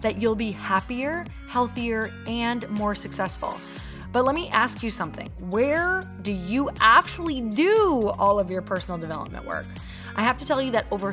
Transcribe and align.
that 0.00 0.20
you'll 0.20 0.34
be 0.34 0.52
happier, 0.52 1.26
healthier, 1.48 2.12
and 2.26 2.68
more 2.70 2.94
successful. 2.94 3.58
But 4.12 4.24
let 4.24 4.34
me 4.34 4.48
ask 4.48 4.82
you 4.82 4.90
something. 4.90 5.30
Where 5.38 6.02
do 6.22 6.32
you 6.32 6.68
actually 6.80 7.40
do 7.40 8.12
all 8.18 8.38
of 8.38 8.50
your 8.50 8.62
personal 8.62 8.98
development 8.98 9.46
work? 9.46 9.66
I 10.16 10.22
have 10.22 10.36
to 10.38 10.46
tell 10.46 10.60
you 10.60 10.72
that 10.72 10.86
over 10.90 11.12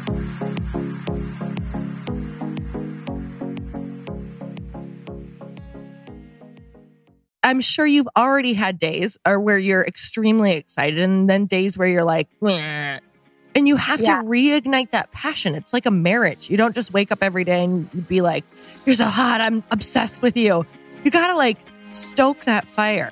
I'm 7.43 7.61
sure 7.61 7.85
you've 7.85 8.09
already 8.15 8.53
had 8.53 8.77
days 8.77 9.17
or 9.25 9.39
where 9.39 9.57
you're 9.57 9.83
extremely 9.83 10.53
excited 10.53 10.99
and 10.99 11.29
then 11.29 11.45
days 11.45 11.77
where 11.77 11.87
you're 11.87 12.03
like, 12.03 12.29
Meh. 12.39 12.99
and 13.55 13.67
you 13.67 13.75
have 13.77 13.99
yeah. 14.01 14.21
to 14.21 14.27
reignite 14.27 14.91
that 14.91 15.11
passion. 15.11 15.55
It's 15.55 15.73
like 15.73 15.85
a 15.85 15.91
marriage. 15.91 16.49
You 16.49 16.57
don't 16.57 16.75
just 16.75 16.93
wake 16.93 17.11
up 17.11 17.19
every 17.21 17.43
day 17.43 17.63
and 17.63 18.07
be 18.07 18.21
like, 18.21 18.43
you're 18.85 18.95
so 18.95 19.05
hot. 19.05 19.41
I'm 19.41 19.63
obsessed 19.71 20.21
with 20.21 20.37
you. 20.37 20.65
You 21.03 21.11
got 21.11 21.27
to 21.27 21.35
like 21.35 21.57
stoke 21.89 22.45
that 22.45 22.67
fire. 22.67 23.11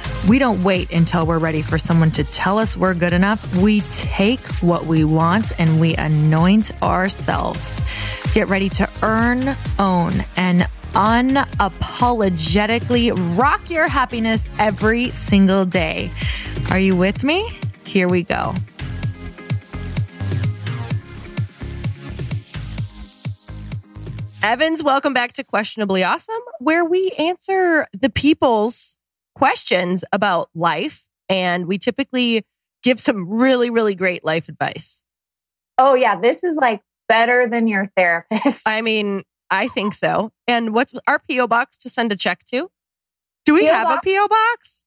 We 0.29 0.37
don't 0.37 0.63
wait 0.63 0.93
until 0.93 1.25
we're 1.25 1.39
ready 1.39 1.63
for 1.63 1.79
someone 1.79 2.11
to 2.11 2.23
tell 2.23 2.59
us 2.59 2.77
we're 2.77 2.93
good 2.93 3.11
enough. 3.11 3.57
We 3.57 3.81
take 3.81 4.39
what 4.61 4.85
we 4.85 5.03
want 5.03 5.51
and 5.59 5.81
we 5.81 5.95
anoint 5.95 6.71
ourselves. 6.83 7.81
Get 8.33 8.47
ready 8.47 8.69
to 8.69 8.87
earn, 9.01 9.55
own, 9.79 10.13
and 10.37 10.67
unapologetically 10.93 13.37
rock 13.37 13.69
your 13.69 13.87
happiness 13.87 14.47
every 14.59 15.09
single 15.11 15.65
day. 15.65 16.11
Are 16.69 16.79
you 16.79 16.95
with 16.95 17.23
me? 17.23 17.49
Here 17.83 18.07
we 18.07 18.21
go. 18.21 18.53
Evans, 24.43 24.83
welcome 24.83 25.13
back 25.13 25.33
to 25.33 25.43
Questionably 25.43 26.03
Awesome, 26.03 26.41
where 26.59 26.85
we 26.85 27.09
answer 27.11 27.87
the 27.99 28.09
people's 28.09 28.97
questions 29.35 30.03
about 30.11 30.49
life. 30.53 31.05
And 31.29 31.65
we 31.65 31.77
typically 31.77 32.45
give 32.83 32.99
some 32.99 33.29
really, 33.29 33.69
really 33.69 33.95
great 33.95 34.23
life 34.23 34.49
advice. 34.49 35.01
Oh, 35.77 35.93
yeah. 35.93 36.19
This 36.19 36.43
is 36.43 36.55
like 36.55 36.81
better 37.07 37.47
than 37.47 37.67
your 37.67 37.91
therapist. 37.95 38.67
I 38.67 38.81
mean, 38.81 39.23
I 39.49 39.67
think 39.67 39.93
so. 39.93 40.31
And 40.47 40.73
what's 40.73 40.93
our 41.07 41.19
P.O. 41.19 41.47
box 41.47 41.77
to 41.77 41.89
send 41.89 42.11
a 42.11 42.15
check 42.15 42.45
to? 42.45 42.69
Do 43.45 43.53
we 43.53 43.65
have 43.65 43.87
box? 43.87 44.01
a 44.01 44.03
P.O. 44.03 44.27
box? 44.27 44.83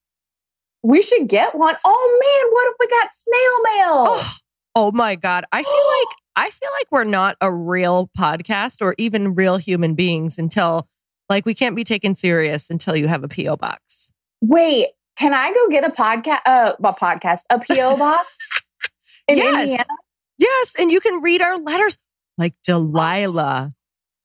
We 0.82 1.02
should 1.02 1.28
get 1.28 1.54
one. 1.54 1.76
Oh 1.84 2.18
man, 2.20 2.52
what 2.52 2.68
if 2.68 2.74
we 2.78 2.88
got 2.88 3.08
snail 3.12 3.62
mail? 3.62 4.04
Oh, 4.06 4.36
oh 4.74 4.92
my 4.92 5.16
God. 5.16 5.44
I 5.52 5.62
feel 5.62 5.72
like 5.98 6.16
I 6.36 6.50
feel 6.50 6.70
like 6.78 6.86
we're 6.90 7.04
not 7.04 7.36
a 7.40 7.52
real 7.52 8.10
podcast 8.18 8.82
or 8.82 8.94
even 8.98 9.34
real 9.34 9.56
human 9.56 9.94
beings 9.94 10.38
until 10.38 10.88
like 11.28 11.46
we 11.46 11.54
can't 11.54 11.76
be 11.76 11.84
taken 11.84 12.14
serious 12.14 12.70
until 12.70 12.96
you 12.96 13.08
have 13.08 13.24
a 13.24 13.28
P.O. 13.28 13.56
box. 13.56 14.12
Wait, 14.46 14.88
can 15.16 15.32
I 15.32 15.52
go 15.52 15.68
get 15.68 15.84
a 15.84 15.90
podcast? 15.90 16.40
Uh, 16.44 16.72
a 16.78 16.92
podcast, 16.92 17.40
a 17.50 17.58
PO 17.58 17.96
box 17.98 18.28
in 19.26 19.38
yes. 19.38 19.62
Indiana? 19.62 19.84
Yes, 20.36 20.74
and 20.78 20.90
you 20.90 21.00
can 21.00 21.22
read 21.22 21.40
our 21.40 21.58
letters 21.58 21.96
like 22.36 22.54
Delilah. 22.64 23.72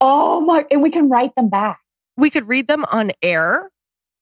Oh 0.01 0.41
my! 0.41 0.65
And 0.71 0.81
we 0.81 0.89
can 0.89 1.09
write 1.09 1.35
them 1.35 1.49
back. 1.49 1.79
We 2.17 2.29
could 2.29 2.47
read 2.47 2.67
them 2.67 2.85
on 2.91 3.11
air, 3.21 3.71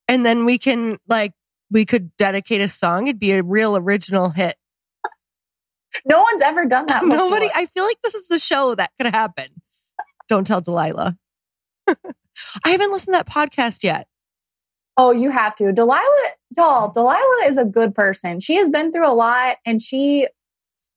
and 0.08 0.26
then 0.26 0.46
we 0.46 0.60
can 0.60 0.98
like 1.08 1.34
we 1.72 1.86
could 1.86 2.16
dedicate 2.18 2.62
a 2.62 2.68
song. 2.68 3.08
It'd 3.08 3.20
be 3.20 3.32
a 3.32 3.42
real 3.42 3.76
original 3.76 4.30
hit. 4.30 4.56
no 6.06 6.22
one's 6.22 6.44
ever 6.44 6.66
done 6.66 6.86
that. 6.88 7.02
Before. 7.04 7.18
Nobody. 7.18 7.50
I 7.56 7.66
feel 7.68 7.86
like 7.86 8.02
this 8.04 8.14
is 8.14 8.28
the 8.28 8.40
show 8.40 8.76
that 8.76 8.92
could 9.00 9.14
happen. 9.14 9.48
Don't 10.30 10.46
tell 10.46 10.62
Delilah. 10.62 11.18
I 11.88 12.70
haven't 12.70 12.92
listened 12.92 13.16
to 13.16 13.24
that 13.24 13.28
podcast 13.28 13.84
yet. 13.84 14.08
Oh, 14.98 15.12
you 15.12 15.30
have 15.30 15.56
to. 15.58 15.72
Delilah, 15.72 16.30
y'all, 16.58 16.92
Delilah 16.92 17.46
is 17.46 17.58
a 17.58 17.66
good 17.66 17.94
person. 17.94 18.40
She 18.40 18.56
has 18.56 18.70
been 18.70 18.92
through 18.92 19.08
a 19.08 19.14
lot 19.14 19.58
and 19.66 19.82
she 19.82 20.28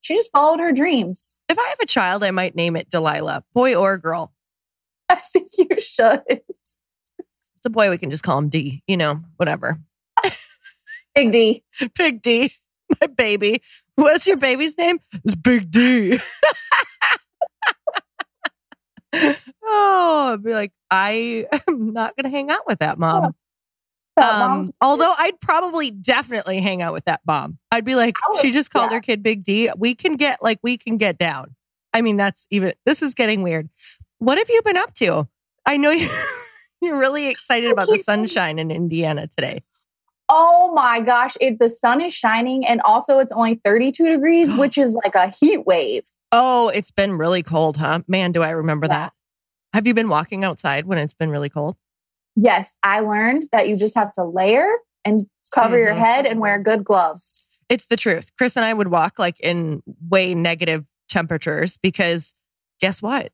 she 0.00 0.14
just 0.14 0.32
followed 0.32 0.60
her 0.60 0.72
dreams. 0.72 1.38
If 1.50 1.58
I 1.58 1.68
have 1.68 1.78
a 1.80 1.86
child, 1.86 2.24
I 2.24 2.30
might 2.30 2.54
name 2.54 2.76
it 2.76 2.88
Delilah, 2.88 3.44
boy 3.54 3.74
or 3.74 3.98
girl. 3.98 4.32
I 5.10 5.16
think 5.16 5.48
you 5.58 5.68
should. 5.80 6.22
It's 6.28 7.66
a 7.66 7.70
boy, 7.70 7.90
we 7.90 7.98
can 7.98 8.10
just 8.10 8.22
call 8.22 8.38
him 8.38 8.48
D, 8.48 8.82
you 8.86 8.96
know, 8.96 9.20
whatever. 9.36 9.78
Big 11.14 11.30
D. 11.30 11.62
Big 11.94 12.22
D, 12.22 12.54
my 13.00 13.06
baby. 13.08 13.60
What's 13.96 14.26
your 14.26 14.38
baby's 14.38 14.78
name? 14.78 14.98
It's 15.24 15.34
Big 15.34 15.70
D. 15.70 16.18
oh, 19.12 20.30
I'd 20.32 20.42
be 20.42 20.52
like, 20.52 20.72
I 20.90 21.46
am 21.68 21.92
not 21.92 22.16
going 22.16 22.24
to 22.24 22.30
hang 22.30 22.50
out 22.50 22.66
with 22.66 22.78
that 22.78 22.98
mom. 22.98 23.34
Um, 24.20 24.68
although 24.80 25.14
I'd 25.16 25.40
probably 25.40 25.90
definitely 25.90 26.60
hang 26.60 26.82
out 26.82 26.92
with 26.92 27.04
that 27.06 27.20
mom. 27.26 27.58
I'd 27.72 27.84
be 27.84 27.94
like, 27.94 28.16
would- 28.28 28.40
she 28.40 28.50
just 28.52 28.70
called 28.70 28.90
yeah. 28.90 28.96
her 28.96 29.00
kid 29.00 29.22
Big 29.22 29.44
D. 29.44 29.70
We 29.76 29.94
can 29.94 30.14
get 30.16 30.42
like, 30.42 30.58
we 30.62 30.76
can 30.76 30.96
get 30.96 31.18
down. 31.18 31.54
I 31.92 32.02
mean, 32.02 32.16
that's 32.16 32.46
even, 32.50 32.74
this 32.86 33.02
is 33.02 33.14
getting 33.14 33.42
weird. 33.42 33.68
What 34.18 34.38
have 34.38 34.48
you 34.48 34.62
been 34.62 34.76
up 34.76 34.94
to? 34.96 35.26
I 35.66 35.76
know 35.76 35.90
you, 35.90 36.08
you're 36.80 36.98
really 36.98 37.28
excited 37.28 37.70
about 37.70 37.88
the 37.88 37.98
sunshine 37.98 38.58
in 38.58 38.70
Indiana 38.70 39.26
today. 39.28 39.62
Oh 40.28 40.72
my 40.74 41.00
gosh, 41.00 41.36
it, 41.40 41.58
the 41.58 41.68
sun 41.68 42.00
is 42.00 42.14
shining 42.14 42.64
and 42.64 42.80
also 42.82 43.18
it's 43.18 43.32
only 43.32 43.60
32 43.64 44.04
degrees, 44.08 44.54
which 44.58 44.78
is 44.78 44.94
like 44.94 45.14
a 45.14 45.28
heat 45.28 45.66
wave. 45.66 46.04
Oh, 46.32 46.68
it's 46.68 46.92
been 46.92 47.14
really 47.18 47.42
cold, 47.42 47.76
huh? 47.78 48.02
Man, 48.06 48.30
do 48.30 48.42
I 48.42 48.50
remember 48.50 48.86
Yeah. 48.86 48.96
that. 48.98 49.12
Have 49.72 49.86
you 49.86 49.94
been 49.94 50.08
walking 50.08 50.44
outside 50.44 50.86
when 50.86 50.98
it's 50.98 51.14
been 51.14 51.30
really 51.30 51.48
cold? 51.48 51.76
Yes, 52.42 52.76
I 52.82 53.00
learned 53.00 53.44
that 53.52 53.68
you 53.68 53.76
just 53.76 53.94
have 53.94 54.12
to 54.14 54.24
layer 54.24 54.66
and 55.04 55.26
cover 55.52 55.78
your 55.78 55.92
Mhm. 55.92 55.98
head 55.98 56.26
and 56.26 56.40
wear 56.40 56.58
good 56.58 56.84
gloves. 56.84 57.46
It's 57.68 57.86
the 57.86 57.96
truth. 57.96 58.30
Chris 58.38 58.56
and 58.56 58.64
I 58.64 58.72
would 58.72 58.88
walk 58.88 59.18
like 59.18 59.38
in 59.40 59.82
way 60.08 60.34
negative 60.34 60.84
temperatures 61.08 61.76
because 61.82 62.34
guess 62.80 63.02
what? 63.02 63.30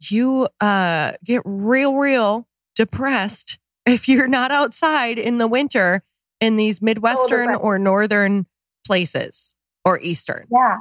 You 0.00 0.48
uh 0.60 1.12
get 1.24 1.42
real, 1.44 1.96
real 1.96 2.46
depressed 2.74 3.58
if 3.86 4.08
you're 4.08 4.28
not 4.28 4.50
outside 4.50 5.18
in 5.18 5.38
the 5.38 5.48
winter 5.48 6.02
in 6.40 6.56
these 6.56 6.82
Midwestern 6.82 7.54
or 7.54 7.78
northern 7.78 8.46
places 8.84 9.54
or 9.84 9.98
Eastern. 10.00 10.46
Yeah. 10.50 10.76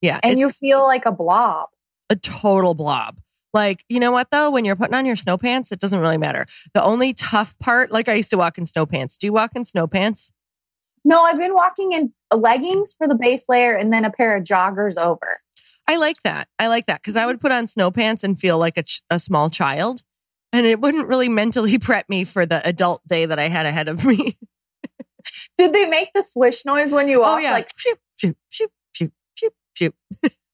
Yeah. 0.00 0.20
And 0.22 0.38
you 0.38 0.50
feel 0.50 0.82
like 0.82 1.06
a 1.06 1.12
blob. 1.12 1.68
a 2.10 2.16
total 2.16 2.74
blob. 2.74 3.18
Like, 3.56 3.86
you 3.88 3.98
know 3.98 4.12
what 4.12 4.30
though? 4.30 4.50
When 4.50 4.66
you're 4.66 4.76
putting 4.76 4.94
on 4.94 5.06
your 5.06 5.16
snow 5.16 5.38
pants, 5.38 5.72
it 5.72 5.80
doesn't 5.80 5.98
really 5.98 6.18
matter. 6.18 6.44
The 6.74 6.84
only 6.84 7.14
tough 7.14 7.58
part, 7.58 7.90
like 7.90 8.06
I 8.06 8.12
used 8.12 8.28
to 8.32 8.36
walk 8.36 8.58
in 8.58 8.66
snow 8.66 8.84
pants. 8.84 9.16
Do 9.16 9.26
you 9.26 9.32
walk 9.32 9.52
in 9.56 9.64
snow 9.64 9.86
pants? 9.86 10.30
No, 11.06 11.22
I've 11.22 11.38
been 11.38 11.54
walking 11.54 11.92
in 11.92 12.12
leggings 12.30 12.92
for 12.92 13.08
the 13.08 13.14
base 13.14 13.46
layer 13.48 13.74
and 13.74 13.90
then 13.90 14.04
a 14.04 14.10
pair 14.10 14.36
of 14.36 14.44
joggers 14.44 14.98
over. 14.98 15.38
I 15.88 15.96
like 15.96 16.22
that. 16.22 16.48
I 16.58 16.66
like 16.66 16.84
that 16.84 17.00
because 17.00 17.16
I 17.16 17.24
would 17.24 17.40
put 17.40 17.50
on 17.50 17.66
snow 17.66 17.90
pants 17.90 18.22
and 18.22 18.38
feel 18.38 18.58
like 18.58 18.76
a, 18.76 18.82
ch- 18.82 19.00
a 19.08 19.18
small 19.18 19.48
child. 19.48 20.02
And 20.52 20.66
it 20.66 20.78
wouldn't 20.78 21.08
really 21.08 21.28
mentally 21.42 21.78
prep 21.78 22.10
me 22.10 22.24
for 22.24 22.44
the 22.44 22.60
adult 22.68 23.08
day 23.08 23.24
that 23.24 23.38
I 23.38 23.48
had 23.48 23.64
ahead 23.64 23.88
of 23.88 24.04
me. 24.04 24.36
Did 25.56 25.72
they 25.72 25.88
make 25.88 26.10
the 26.14 26.22
swish 26.22 26.66
noise 26.66 26.92
when 26.92 27.08
you 27.08 27.20
walk? 27.20 27.36
oh, 27.36 27.38
yeah. 27.38 27.52
Like, 27.52 27.70
shoot, 27.74 27.98
shoot, 28.16 28.36
shoot, 28.50 28.70
shoot, 28.92 29.12
shoot, 29.34 29.54
shoot. 29.72 29.94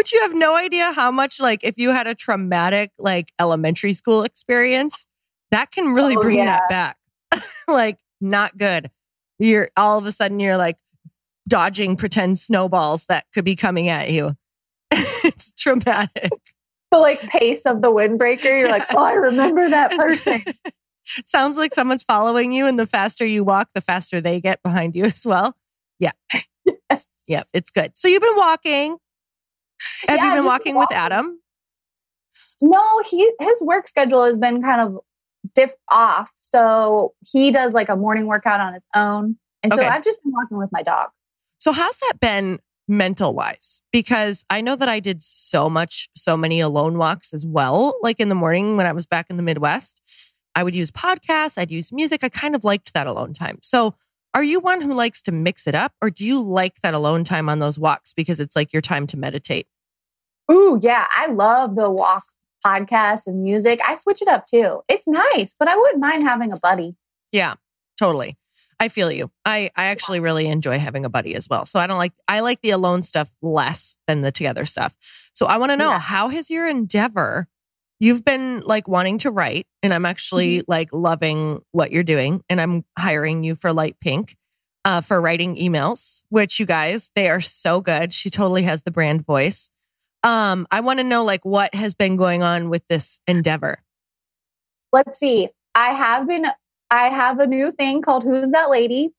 Which 0.00 0.14
you 0.14 0.22
have 0.22 0.32
no 0.32 0.56
idea 0.56 0.92
how 0.92 1.10
much, 1.10 1.38
like, 1.40 1.60
if 1.62 1.76
you 1.76 1.90
had 1.90 2.06
a 2.06 2.14
traumatic, 2.14 2.90
like, 2.98 3.34
elementary 3.38 3.92
school 3.92 4.22
experience, 4.22 5.04
that 5.50 5.70
can 5.72 5.92
really 5.92 6.16
Oh, 6.16 6.22
bring 6.22 6.38
yeah. 6.38 6.58
that 6.70 6.96
back. 7.30 7.44
like, 7.68 7.98
not 8.18 8.56
good. 8.56 8.90
You're 9.38 9.68
all 9.76 9.98
of 9.98 10.06
a 10.06 10.12
sudden, 10.12 10.40
you're 10.40 10.56
like 10.56 10.78
dodging 11.48 11.98
pretend 11.98 12.38
snowballs 12.38 13.04
that 13.10 13.26
could 13.34 13.44
be 13.44 13.54
coming 13.54 13.90
at 13.90 14.08
you. 14.08 14.38
it's 14.90 15.52
traumatic. 15.52 16.30
the 16.90 16.98
like 16.98 17.20
pace 17.20 17.66
of 17.66 17.82
the 17.82 17.92
windbreaker. 17.92 18.44
You're 18.44 18.70
like, 18.70 18.86
oh, 18.94 19.04
I 19.04 19.12
remember 19.12 19.68
that 19.68 19.90
person. 19.90 20.42
Sounds 21.26 21.58
like 21.58 21.74
someone's 21.74 22.04
following 22.04 22.52
you, 22.52 22.64
and 22.64 22.78
the 22.78 22.86
faster 22.86 23.26
you 23.26 23.44
walk, 23.44 23.68
the 23.74 23.82
faster 23.82 24.18
they 24.22 24.40
get 24.40 24.62
behind 24.62 24.96
you 24.96 25.04
as 25.04 25.26
well. 25.26 25.54
Yeah. 25.98 26.12
Yes. 26.64 27.06
Yep, 27.28 27.48
it's 27.52 27.70
good. 27.70 27.98
So 27.98 28.08
you've 28.08 28.22
been 28.22 28.36
walking. 28.36 28.96
Have 30.08 30.18
Yeah, 30.18 30.24
you 30.24 30.30
been 30.30 30.36
just 30.38 30.46
walking 30.46 30.74
with 30.74 30.82
walking. 30.90 30.96
Adam? 30.96 31.40
No, 32.62 33.02
he 33.08 33.30
his 33.40 33.62
work 33.62 33.88
schedule 33.88 34.24
has 34.24 34.36
been 34.38 34.62
kind 34.62 34.80
of 34.80 34.98
diff 35.54 35.72
off. 35.90 36.30
So 36.40 37.14
he 37.30 37.50
does 37.50 37.74
like 37.74 37.88
a 37.88 37.96
morning 37.96 38.26
workout 38.26 38.60
on 38.60 38.74
his 38.74 38.86
own. 38.94 39.36
And 39.62 39.72
so 39.72 39.82
I've 39.82 40.04
just 40.04 40.22
been 40.22 40.32
walking 40.32 40.58
with 40.58 40.70
my 40.72 40.82
dog. 40.82 41.10
So 41.58 41.72
how's 41.72 41.96
that 41.98 42.20
been 42.20 42.60
mental 42.88 43.34
wise? 43.34 43.82
Because 43.92 44.44
I 44.50 44.60
know 44.60 44.76
that 44.76 44.88
I 44.88 45.00
did 45.00 45.22
so 45.22 45.68
much, 45.68 46.08
so 46.16 46.36
many 46.36 46.60
alone 46.60 46.98
walks 46.98 47.32
as 47.34 47.46
well. 47.46 47.98
Like 48.02 48.20
in 48.20 48.28
the 48.28 48.34
morning 48.34 48.76
when 48.76 48.86
I 48.86 48.92
was 48.92 49.06
back 49.06 49.26
in 49.30 49.36
the 49.36 49.42
Midwest, 49.42 50.00
I 50.54 50.64
would 50.64 50.74
use 50.74 50.90
podcasts, 50.90 51.56
I'd 51.56 51.70
use 51.70 51.92
music. 51.92 52.24
I 52.24 52.28
kind 52.28 52.54
of 52.54 52.64
liked 52.64 52.92
that 52.94 53.06
alone 53.06 53.34
time. 53.34 53.58
So 53.62 53.94
are 54.34 54.42
you 54.42 54.60
one 54.60 54.80
who 54.80 54.94
likes 54.94 55.22
to 55.22 55.32
mix 55.32 55.66
it 55.66 55.74
up 55.74 55.92
or 56.00 56.10
do 56.10 56.24
you 56.26 56.40
like 56.40 56.80
that 56.82 56.94
alone 56.94 57.24
time 57.24 57.48
on 57.48 57.58
those 57.58 57.78
walks 57.78 58.12
because 58.12 58.38
it's 58.40 58.54
like 58.56 58.72
your 58.72 58.82
time 58.82 59.06
to 59.08 59.16
meditate? 59.16 59.66
Ooh, 60.50 60.78
yeah. 60.82 61.06
I 61.10 61.26
love 61.26 61.76
the 61.76 61.90
walk 61.90 62.22
podcast 62.64 63.26
and 63.26 63.42
music. 63.42 63.80
I 63.86 63.94
switch 63.94 64.20
it 64.22 64.28
up 64.28 64.46
too. 64.46 64.82
It's 64.88 65.06
nice, 65.06 65.54
but 65.58 65.68
I 65.68 65.76
wouldn't 65.76 66.00
mind 66.00 66.22
having 66.22 66.52
a 66.52 66.58
buddy. 66.58 66.96
Yeah, 67.32 67.54
totally. 67.98 68.36
I 68.78 68.88
feel 68.88 69.10
you. 69.12 69.30
I 69.44 69.70
I 69.76 69.86
actually 69.86 70.20
really 70.20 70.46
enjoy 70.46 70.78
having 70.78 71.04
a 71.04 71.10
buddy 71.10 71.34
as 71.34 71.48
well. 71.48 71.66
So 71.66 71.78
I 71.78 71.86
don't 71.86 71.98
like 71.98 72.12
I 72.28 72.40
like 72.40 72.60
the 72.62 72.70
alone 72.70 73.02
stuff 73.02 73.30
less 73.42 73.96
than 74.06 74.22
the 74.22 74.32
together 74.32 74.64
stuff. 74.64 74.94
So 75.34 75.46
I 75.46 75.58
want 75.58 75.70
to 75.70 75.76
know 75.76 75.90
Yeah. 75.90 75.98
how 76.00 76.28
has 76.28 76.50
your 76.50 76.66
endeavor 76.66 77.46
you've 78.00 78.24
been 78.24 78.60
like 78.60 78.88
wanting 78.88 79.18
to 79.18 79.30
write 79.30 79.66
and 79.82 79.94
I'm 79.94 80.06
actually 80.06 80.64
like 80.66 80.88
loving 80.92 81.60
what 81.70 81.92
you're 81.92 82.02
doing 82.02 82.42
and 82.48 82.60
I'm 82.60 82.84
hiring 82.98 83.44
you 83.44 83.54
for 83.54 83.72
Light 83.72 83.96
Pink 84.00 84.36
uh 84.86 85.02
for 85.02 85.20
writing 85.20 85.56
emails, 85.56 86.22
which 86.30 86.58
you 86.58 86.64
guys, 86.64 87.10
they 87.14 87.28
are 87.28 87.42
so 87.42 87.82
good. 87.82 88.12
She 88.14 88.30
totally 88.30 88.62
has 88.62 88.82
the 88.82 88.90
brand 88.90 89.24
voice. 89.24 89.70
Um 90.24 90.66
I 90.70 90.80
want 90.80 90.98
to 90.98 91.04
know 91.04 91.22
like 91.22 91.44
what 91.44 91.74
has 91.74 91.94
been 91.94 92.16
going 92.16 92.42
on 92.42 92.70
with 92.70 92.86
this 92.88 93.20
endeavor. 93.28 93.82
Let's 94.92 95.18
see. 95.20 95.48
I 95.74 95.92
have 95.92 96.26
been 96.26 96.46
I 96.90 97.08
have 97.08 97.38
a 97.38 97.46
new 97.46 97.70
thing 97.70 98.02
called 98.02 98.24
Who's 98.24 98.50
That 98.50 98.70
Lady, 98.70 99.10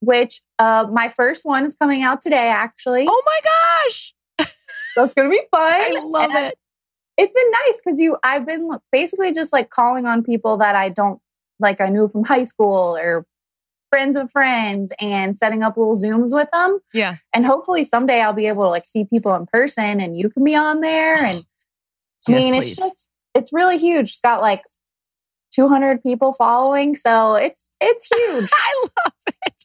which 0.00 0.42
uh 0.58 0.86
my 0.92 1.08
first 1.08 1.44
one 1.44 1.64
is 1.64 1.74
coming 1.74 2.02
out 2.02 2.20
today 2.20 2.48
actually. 2.48 3.06
Oh 3.08 3.22
my 3.24 3.40
gosh. 3.88 4.14
that's 4.96 5.14
gonna 5.14 5.30
be 5.30 5.40
fun. 5.50 5.72
I 5.72 6.00
love 6.04 6.30
And 6.30 6.46
it. 6.48 6.58
It's 7.18 7.34
been 7.34 7.50
nice 7.50 7.80
because 7.84 8.00
you 8.00 8.16
I've 8.22 8.46
been 8.46 8.70
basically 8.92 9.32
just 9.32 9.52
like 9.52 9.70
calling 9.70 10.06
on 10.06 10.22
people 10.22 10.56
that 10.58 10.74
I 10.74 10.88
don't 10.88 11.20
like 11.58 11.80
I 11.80 11.88
knew 11.88 12.08
from 12.08 12.24
high 12.24 12.44
school 12.44 12.96
or 12.96 13.26
friends 13.90 14.16
of 14.16 14.30
friends 14.30 14.92
and 15.00 15.36
setting 15.36 15.62
up 15.62 15.76
little 15.76 15.96
zooms 15.96 16.32
with 16.32 16.48
them. 16.52 16.78
Yeah. 16.94 17.16
And 17.34 17.44
hopefully 17.44 17.84
someday 17.84 18.20
I'll 18.20 18.34
be 18.34 18.46
able 18.46 18.62
to 18.64 18.68
like 18.68 18.86
see 18.86 19.04
people 19.04 19.34
in 19.34 19.46
person 19.46 20.00
and 20.00 20.16
you 20.16 20.30
can 20.30 20.44
be 20.44 20.54
on 20.56 20.80
there. 20.80 21.42
And 22.18 22.34
I 22.34 22.40
mean, 22.40 22.54
please. 22.54 22.72
it's 22.72 22.76
just 22.76 23.08
it's 23.34 23.52
really 23.52 23.78
huge. 23.78 24.08
It's 24.08 24.20
got 24.20 24.40
like 24.40 24.62
200 25.52 26.02
people 26.02 26.32
following, 26.32 26.96
so 26.96 27.36
it's 27.36 27.76
it's 27.80 28.08
huge. 28.12 28.50
I 28.52 28.86
love 28.96 29.12
it. 29.46 29.64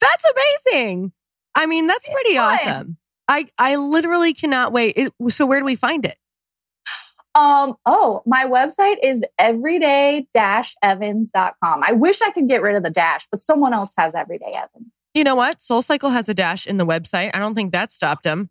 That's 0.00 0.24
amazing. 0.70 1.12
I 1.56 1.66
mean, 1.66 1.88
that's 1.88 2.08
pretty 2.08 2.38
awesome. 2.38 2.98
I 3.26 3.48
I 3.58 3.74
literally 3.74 4.32
cannot 4.32 4.72
wait. 4.72 4.94
It, 4.96 5.12
so 5.30 5.44
where 5.44 5.58
do 5.58 5.64
we 5.64 5.74
find 5.74 6.04
it? 6.04 6.16
Um, 7.38 7.76
oh, 7.86 8.20
my 8.26 8.44
website 8.46 8.96
is 9.00 9.24
everyday-evans.com. 9.38 11.82
I 11.84 11.92
wish 11.92 12.20
I 12.20 12.30
could 12.30 12.48
get 12.48 12.62
rid 12.62 12.74
of 12.74 12.82
the 12.82 12.90
dash, 12.90 13.28
but 13.30 13.40
someone 13.40 13.72
else 13.72 13.94
has 13.96 14.16
everyday 14.16 14.50
Evans. 14.50 14.88
You 15.14 15.22
know 15.22 15.36
what? 15.36 15.62
Soul 15.62 15.82
Cycle 15.82 16.10
has 16.10 16.28
a 16.28 16.34
dash 16.34 16.66
in 16.66 16.78
the 16.78 16.86
website. 16.86 17.30
I 17.34 17.38
don't 17.38 17.54
think 17.54 17.70
that 17.72 17.92
stopped 17.92 18.24
them. 18.24 18.50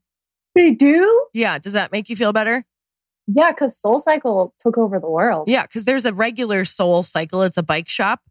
They 0.55 0.71
do? 0.71 1.25
Yeah. 1.33 1.59
Does 1.59 1.73
that 1.73 1.91
make 1.91 2.09
you 2.09 2.15
feel 2.15 2.31
better? 2.31 2.63
Yeah, 3.27 3.51
because 3.51 3.77
Soul 3.77 3.99
Cycle 3.99 4.55
took 4.59 4.77
over 4.77 4.99
the 4.99 5.09
world. 5.09 5.49
Yeah, 5.49 5.63
because 5.63 5.83
there's 5.83 6.05
a 6.05 6.13
regular 6.13 6.63
Soul 6.63 7.03
Cycle. 7.03 7.43
It's 7.43 7.57
a 7.57 7.63
bike 7.63 7.89
shop, 7.89 8.21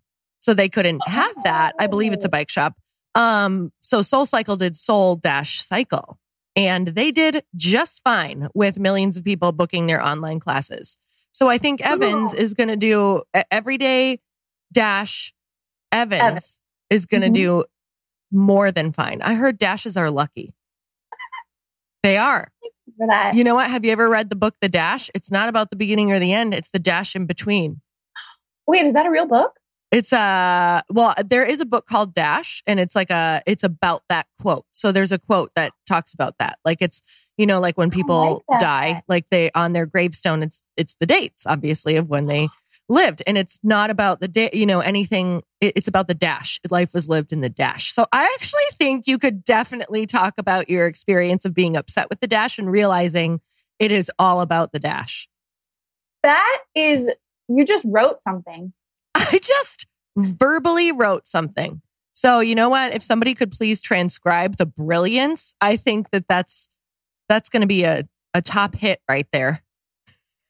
so 0.40 0.54
they 0.54 0.70
couldn't 0.70 1.06
have 1.06 1.34
that. 1.44 1.74
I 1.78 1.86
believe 1.86 2.14
it's 2.14 2.24
a 2.24 2.30
bike 2.30 2.48
shop. 2.48 2.72
Um, 3.14 3.72
so 3.82 4.00
Soul 4.00 4.24
Cycle 4.24 4.56
did 4.56 4.74
Soul 4.74 5.16
Dash 5.16 5.62
Cycle, 5.62 6.18
and 6.56 6.88
they 6.88 7.12
did 7.12 7.44
just 7.54 8.02
fine 8.02 8.48
with 8.54 8.78
millions 8.80 9.16
of 9.16 9.22
people 9.24 9.52
booking 9.52 9.86
their 9.86 10.02
online 10.04 10.40
classes. 10.40 10.98
So 11.32 11.48
I 11.48 11.58
think 11.58 11.82
Evans 11.82 12.32
is 12.32 12.54
going 12.54 12.68
to 12.68 12.76
do 12.76 13.22
everyday 13.50 14.20
dash. 14.72 15.34
Evans 15.92 16.22
Evans. 16.22 16.60
is 16.90 17.06
going 17.06 17.20
to 17.22 17.28
Mhm. 17.28 17.34
do 17.34 17.64
more 18.32 18.72
than 18.72 18.90
fine. 18.92 19.20
I 19.22 19.34
heard 19.34 19.58
dashes 19.58 19.96
are 19.96 20.10
lucky. 20.10 20.54
They 22.02 22.16
are. 22.16 22.50
You 23.34 23.44
know 23.44 23.54
what? 23.56 23.68
Have 23.70 23.84
you 23.84 23.92
ever 23.92 24.08
read 24.08 24.30
the 24.30 24.36
book 24.36 24.54
The 24.60 24.68
Dash? 24.68 25.10
It's 25.14 25.30
not 25.30 25.48
about 25.48 25.70
the 25.70 25.76
beginning 25.76 26.12
or 26.12 26.18
the 26.18 26.32
end, 26.32 26.54
it's 26.54 26.70
the 26.70 26.78
dash 26.78 27.14
in 27.16 27.26
between. 27.26 27.80
Wait, 28.66 28.84
is 28.86 28.94
that 28.94 29.06
a 29.06 29.10
real 29.10 29.26
book? 29.26 29.52
It's 29.92 30.12
a 30.12 30.82
well, 30.90 31.14
there 31.24 31.44
is 31.44 31.60
a 31.60 31.64
book 31.66 31.86
called 31.86 32.12
Dash, 32.14 32.62
and 32.66 32.80
it's 32.80 32.94
like 32.96 33.10
a 33.10 33.42
it's 33.46 33.62
about 33.64 34.02
that 34.08 34.26
quote. 34.40 34.64
So 34.72 34.90
there's 34.92 35.12
a 35.12 35.18
quote 35.18 35.52
that 35.54 35.72
talks 35.88 36.12
about 36.12 36.38
that. 36.38 36.58
Like 36.64 36.82
it's 36.82 37.02
you 37.38 37.46
know 37.46 37.60
like 37.60 37.78
when 37.78 37.90
people 37.90 38.42
like 38.48 38.60
die, 38.60 39.02
like 39.08 39.26
they 39.30 39.50
on 39.54 39.72
their 39.72 39.86
gravestone, 39.86 40.42
it's 40.42 40.64
it's 40.76 40.96
the 41.00 41.06
dates 41.06 41.44
obviously 41.46 41.96
of 41.96 42.08
when 42.08 42.26
they 42.26 42.48
lived, 42.88 43.22
and 43.26 43.38
it's 43.38 43.58
not 43.62 43.90
about 43.90 44.20
the 44.20 44.28
day, 44.28 44.50
you 44.52 44.66
know, 44.66 44.80
anything. 44.80 45.42
it- 45.60 45.72
It's 45.76 45.88
about 45.88 46.06
the 46.08 46.14
dash. 46.14 46.60
Life 46.70 46.92
was 46.94 47.08
lived 47.08 47.32
in 47.32 47.40
the 47.40 47.48
dash. 47.48 47.92
So 47.92 48.06
I 48.12 48.24
actually 48.38 48.62
think 48.78 49.06
you 49.06 49.18
could 49.18 49.44
definitely 49.44 50.06
talk 50.06 50.34
about 50.38 50.68
your 50.68 50.86
experience 50.86 51.44
of 51.44 51.54
being 51.54 51.76
upset 51.76 52.08
with 52.10 52.20
the 52.20 52.26
dash 52.28 52.58
and 52.58 52.70
realizing 52.70 53.40
it 53.78 53.90
is 53.92 54.10
all 54.18 54.40
about 54.40 54.72
the 54.72 54.78
dash. 54.78 55.28
That 56.22 56.58
is, 56.74 57.10
you 57.48 57.64
just 57.64 57.84
wrote 57.88 58.22
something. 58.22 58.72
I 59.32 59.38
just 59.38 59.86
verbally 60.16 60.92
wrote 60.92 61.26
something. 61.26 61.82
So 62.14 62.40
you 62.40 62.54
know 62.54 62.68
what? 62.68 62.94
If 62.94 63.02
somebody 63.02 63.34
could 63.34 63.52
please 63.52 63.80
transcribe 63.82 64.56
the 64.56 64.66
brilliance, 64.66 65.54
I 65.60 65.76
think 65.76 66.10
that 66.10 66.24
that's 66.28 66.68
that's 67.28 67.48
going 67.48 67.60
to 67.62 67.66
be 67.66 67.84
a 67.84 68.08
a 68.34 68.42
top 68.42 68.74
hit 68.74 69.00
right 69.08 69.26
there. 69.32 69.62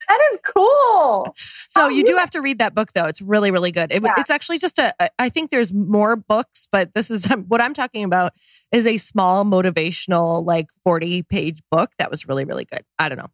That 0.08 0.20
is 0.32 0.38
cool. 0.44 1.34
So 1.68 1.86
Oh, 1.86 1.88
you 1.88 2.04
do 2.04 2.12
yeah. 2.12 2.20
have 2.20 2.30
to 2.30 2.40
read 2.40 2.58
that 2.60 2.74
book 2.74 2.92
though. 2.94 3.04
It's 3.04 3.20
really 3.20 3.50
really 3.50 3.70
good. 3.72 3.92
It, 3.92 4.02
Yeah. 4.02 4.14
It's 4.16 4.30
actually 4.30 4.58
just 4.58 4.78
a 4.78 4.94
I 5.20 5.28
think 5.28 5.50
there's 5.50 5.72
more 5.74 6.16
books, 6.16 6.66
but 6.70 6.94
this 6.94 7.10
is 7.10 7.26
what 7.48 7.60
I'm 7.60 7.74
talking 7.74 8.04
about 8.04 8.32
is 8.72 8.86
a 8.86 8.96
small 8.98 9.44
motivational 9.44 10.46
like 10.46 10.68
40 10.84 11.22
page 11.24 11.60
book 11.70 11.90
that 11.98 12.10
was 12.10 12.26
really 12.28 12.44
really 12.44 12.64
good. 12.64 12.82
I 12.98 13.08
don't 13.08 13.18
know. 13.18 13.30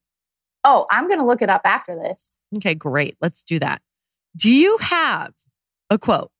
Oh, 0.64 0.86
I'm 0.90 1.06
going 1.08 1.18
to 1.18 1.26
look 1.26 1.42
it 1.42 1.50
up 1.50 1.62
after 1.64 1.94
this. 1.96 2.38
Okay, 2.56 2.74
great. 2.74 3.16
Let's 3.20 3.42
do 3.42 3.58
that. 3.58 3.82
Do 4.36 4.50
you 4.50 4.78
have 4.78 5.32
a 5.90 5.98
quote? 5.98 6.30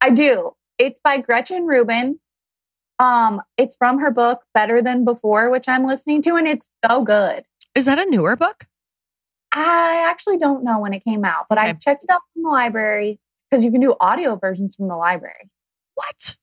I 0.00 0.10
do. 0.10 0.52
It's 0.78 1.00
by 1.00 1.20
Gretchen 1.20 1.66
Rubin. 1.66 2.18
Um, 2.98 3.42
it's 3.56 3.76
from 3.76 3.98
her 3.98 4.10
book 4.10 4.42
Better 4.54 4.82
Than 4.82 5.04
Before, 5.04 5.50
which 5.50 5.68
I'm 5.68 5.84
listening 5.84 6.22
to, 6.22 6.34
and 6.34 6.48
it's 6.48 6.68
so 6.88 7.02
good. 7.02 7.44
Is 7.74 7.84
that 7.84 7.98
a 7.98 8.06
newer 8.06 8.36
book? 8.36 8.66
I 9.52 10.04
actually 10.08 10.38
don't 10.38 10.64
know 10.64 10.80
when 10.80 10.94
it 10.94 11.04
came 11.04 11.24
out, 11.24 11.46
but 11.48 11.58
I 11.58 11.72
checked 11.72 12.04
it 12.04 12.10
out 12.10 12.20
from 12.32 12.42
the 12.42 12.48
library 12.48 13.20
because 13.50 13.64
you 13.64 13.70
can 13.70 13.80
do 13.80 13.94
audio 14.00 14.36
versions 14.36 14.74
from 14.76 14.88
the 14.88 14.96
library. 14.96 15.50
What? 15.94 16.36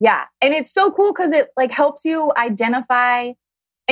Yeah. 0.00 0.24
And 0.40 0.52
it's 0.52 0.72
so 0.72 0.90
cool 0.90 1.12
because 1.12 1.32
it 1.32 1.48
like 1.56 1.72
helps 1.72 2.04
you 2.04 2.32
identify 2.36 3.32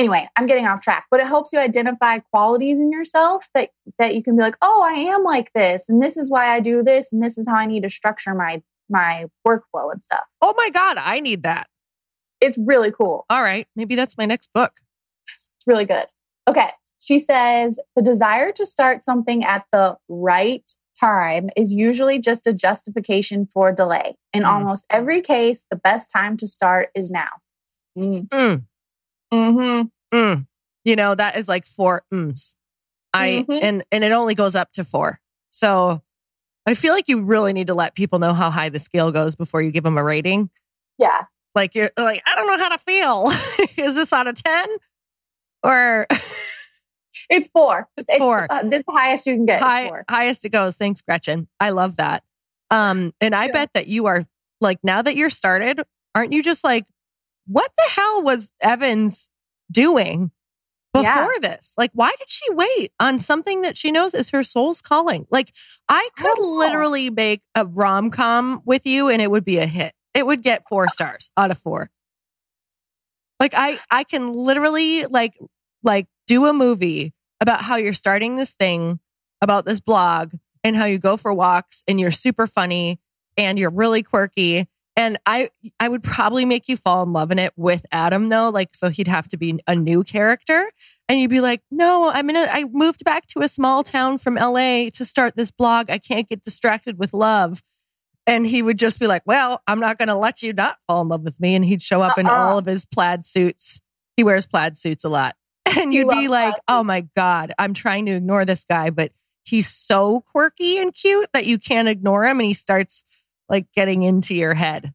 anyway, 0.01 0.27
I'm 0.35 0.47
getting 0.47 0.65
off 0.65 0.81
track, 0.81 1.05
but 1.11 1.19
it 1.19 1.27
helps 1.27 1.53
you 1.53 1.59
identify 1.59 2.17
qualities 2.19 2.79
in 2.79 2.91
yourself 2.91 3.47
that 3.53 3.69
that 3.99 4.15
you 4.15 4.23
can 4.23 4.35
be 4.35 4.41
like, 4.41 4.57
oh, 4.61 4.81
I 4.81 4.93
am 4.93 5.23
like 5.23 5.51
this, 5.53 5.85
and 5.87 6.01
this 6.01 6.17
is 6.17 6.29
why 6.29 6.47
I 6.47 6.59
do 6.59 6.83
this, 6.83 7.11
and 7.11 7.23
this 7.23 7.37
is 7.37 7.47
how 7.47 7.55
I 7.55 7.65
need 7.67 7.83
to 7.83 7.89
structure 7.89 8.33
my 8.33 8.61
my 8.89 9.27
workflow 9.47 9.91
and 9.91 10.01
stuff. 10.03 10.23
Oh 10.41 10.53
my 10.57 10.69
god, 10.71 10.97
I 10.97 11.19
need 11.19 11.43
that. 11.43 11.67
It's 12.41 12.57
really 12.57 12.91
cool. 12.91 13.25
All 13.29 13.43
right, 13.43 13.67
maybe 13.75 13.95
that's 13.95 14.17
my 14.17 14.25
next 14.25 14.49
book. 14.53 14.73
It's 15.27 15.67
really 15.67 15.85
good. 15.85 16.07
Okay. 16.47 16.69
She 16.99 17.17
says 17.17 17.79
the 17.95 18.01
desire 18.01 18.51
to 18.53 18.65
start 18.65 19.03
something 19.03 19.43
at 19.43 19.65
the 19.71 19.97
right 20.09 20.63
time 20.99 21.49
is 21.55 21.73
usually 21.73 22.19
just 22.19 22.45
a 22.45 22.53
justification 22.53 23.47
for 23.47 23.71
delay. 23.71 24.15
In 24.33 24.43
Mm. 24.43 24.51
almost 24.51 24.85
every 24.89 25.21
case, 25.21 25.65
the 25.71 25.75
best 25.75 26.11
time 26.15 26.37
to 26.37 26.47
start 26.47 26.89
is 26.93 27.09
now. 27.09 27.29
Mm. 27.97 28.27
Mm, 28.29 28.65
hmm 29.31 29.81
mm. 30.13 30.47
You 30.83 30.95
know, 30.95 31.13
that 31.15 31.37
is 31.37 31.47
like 31.47 31.65
four 31.65 32.03
mms. 32.13 32.55
I 33.13 33.45
Mhm. 33.47 33.59
and 33.63 33.83
and 33.91 34.03
it 34.03 34.11
only 34.11 34.35
goes 34.35 34.55
up 34.55 34.71
to 34.73 34.83
four. 34.83 35.19
So 35.49 36.01
I 36.65 36.73
feel 36.75 36.93
like 36.93 37.07
you 37.07 37.23
really 37.23 37.53
need 37.53 37.67
to 37.67 37.73
let 37.73 37.95
people 37.95 38.19
know 38.19 38.33
how 38.33 38.49
high 38.49 38.69
the 38.69 38.79
scale 38.79 39.11
goes 39.11 39.35
before 39.35 39.61
you 39.61 39.71
give 39.71 39.83
them 39.83 39.97
a 39.97 40.03
rating. 40.03 40.49
Yeah. 40.97 41.25
Like 41.55 41.75
you're 41.75 41.91
like, 41.97 42.21
I 42.25 42.35
don't 42.35 42.47
know 42.47 42.57
how 42.57 42.69
to 42.69 42.77
feel. 42.77 43.31
is 43.77 43.95
this 43.95 44.13
out 44.13 44.27
of 44.27 44.41
10? 44.41 44.67
Or 45.63 46.07
It's 47.29 47.47
four. 47.49 47.87
It's 47.97 48.13
four. 48.15 48.47
Uh, 48.49 48.63
this 48.63 48.79
is 48.79 48.83
the 48.87 48.91
highest 48.93 49.27
you 49.27 49.35
can 49.35 49.45
get. 49.45 49.55
It's 49.57 49.63
high, 49.63 49.87
four. 49.87 50.03
highest 50.09 50.43
it 50.45 50.49
goes. 50.49 50.75
Thanks, 50.75 51.01
Gretchen. 51.01 51.47
I 51.59 51.69
love 51.71 51.97
that. 51.97 52.23
Um, 52.71 53.13
and 53.21 53.35
I 53.35 53.45
Yeah. 53.45 53.51
bet 53.51 53.69
that 53.73 53.87
you 53.87 54.05
are 54.07 54.25
like 54.59 54.79
now 54.83 55.01
that 55.01 55.15
you're 55.15 55.29
started, 55.29 55.81
aren't 56.15 56.33
you 56.33 56.41
just 56.43 56.63
like, 56.63 56.85
what 57.51 57.71
the 57.77 57.89
hell 57.95 58.21
was 58.23 58.51
Evans 58.61 59.29
doing 59.71 60.31
before 60.93 61.03
Yeah. 61.03 61.27
this? 61.41 61.73
Like, 61.77 61.91
why 61.93 62.09
did 62.17 62.29
she 62.29 62.51
wait 62.51 62.91
on 62.99 63.17
something 63.19 63.61
that 63.61 63.77
she 63.77 63.91
knows 63.91 64.13
is 64.13 64.29
her 64.31 64.43
soul's 64.43 64.81
calling? 64.81 65.25
Like, 65.31 65.53
I 65.87 66.09
could 66.17 66.35
don't 66.35 66.59
literally 66.59 67.09
make 67.09 67.41
a 67.55 67.65
rom 67.65 68.11
com 68.11 68.61
with 68.65 68.85
you 68.85 69.09
and 69.09 69.21
it 69.21 69.31
would 69.31 69.45
be 69.45 69.57
a 69.57 69.65
hit. 69.65 69.93
It 70.13 70.25
would 70.25 70.43
get 70.43 70.63
four 70.69 70.85
uh, 70.85 70.89
stars 70.89 71.31
out 71.37 71.51
of 71.51 71.57
four. 71.57 71.89
Like 73.39 73.53
I 73.55 73.79
I 73.89 74.03
can 74.03 74.33
literally 74.33 75.05
like 75.05 75.37
like 75.83 76.07
do 76.27 76.45
a 76.45 76.53
movie 76.53 77.13
about 77.39 77.61
how 77.61 77.75
you're 77.77 77.93
starting 77.93 78.35
this 78.35 78.51
thing 78.51 78.99
about 79.41 79.65
this 79.65 79.79
blog 79.79 80.33
and 80.63 80.75
how 80.75 80.85
you 80.85 80.99
go 80.99 81.17
for 81.17 81.33
walks 81.33 81.83
and 81.87 81.99
you're 81.99 82.11
super 82.11 82.45
funny 82.45 82.99
and 83.37 83.57
you're 83.57 83.71
really 83.71 84.03
quirky 84.03 84.67
and 84.95 85.19
I 85.25 85.49
I 85.79 85.87
would 85.87 86.03
probably 86.03 86.45
make 86.45 86.67
you 86.67 86.77
fall 86.77 87.03
in 87.03 87.13
love 87.13 87.31
in 87.31 87.39
it 87.39 87.53
with 87.55 87.85
Adam 87.91 88.29
though 88.29 88.49
like 88.49 88.69
so 88.75 88.89
he'd 88.89 89.07
have 89.07 89.27
to 89.29 89.37
be 89.37 89.59
a 89.67 89.75
new 89.75 90.03
character. 90.03 90.71
And 91.07 91.19
you'd 91.19 91.29
be 91.29 91.41
like 91.41 91.61
no 91.71 92.09
I'm 92.09 92.29
in 92.29 92.35
a 92.35 92.47
I 92.51 92.65
moved 92.71 93.03
back 93.03 93.27
to 93.27 93.39
a 93.39 93.47
small 93.47 93.83
town 93.83 94.17
from 94.17 94.35
LA 94.35 94.89
to 94.91 95.05
start 95.05 95.35
this 95.35 95.51
blog. 95.51 95.89
I 95.89 95.97
can't 95.97 96.27
get 96.27 96.43
distracted 96.43 96.97
with 96.99 97.13
love. 97.13 97.61
And 98.27 98.45
he 98.45 98.61
would 98.61 98.77
just 98.77 98.99
be 98.99 99.07
like 99.07 99.23
well 99.25 99.61
I'm 99.67 99.79
not 99.79 99.97
going 99.97 100.09
to 100.09 100.15
let 100.15 100.41
you 100.43 100.53
not 100.53 100.77
fall 100.87 101.01
in 101.01 101.07
love 101.07 101.21
with 101.21 101.39
me. 101.39 101.55
And 101.55 101.63
he'd 101.65 101.81
show 101.81 102.01
up 102.01 102.17
in 102.17 102.27
Uh-uh. 102.27 102.35
all 102.35 102.57
of 102.57 102.65
his 102.65 102.85
plaid 102.85 103.25
suits. 103.25 103.79
He 104.17 104.23
wears 104.23 104.45
plaid 104.45 104.77
suits 104.77 105.03
a 105.03 105.09
lot. 105.09 105.35
And 105.77 105.93
you'd 105.93 106.09
be 106.09 106.27
like 106.27 106.53
plaid 106.53 106.61
oh 106.67 106.83
my 106.83 107.07
god 107.15 107.53
I'm 107.57 107.73
trying 107.73 108.05
to 108.07 108.11
ignore 108.11 108.43
this 108.45 108.65
guy 108.65 108.89
but 108.89 109.13
he's 109.43 109.69
so 109.69 110.21
quirky 110.31 110.77
and 110.77 110.93
cute 110.93 111.29
that 111.33 111.47
you 111.47 111.57
can't 111.57 111.87
ignore 111.87 112.25
him. 112.25 112.39
And 112.39 112.45
he 112.45 112.53
starts 112.53 113.03
like 113.51 113.67
getting 113.75 114.01
into 114.01 114.33
your 114.33 114.55
head. 114.55 114.93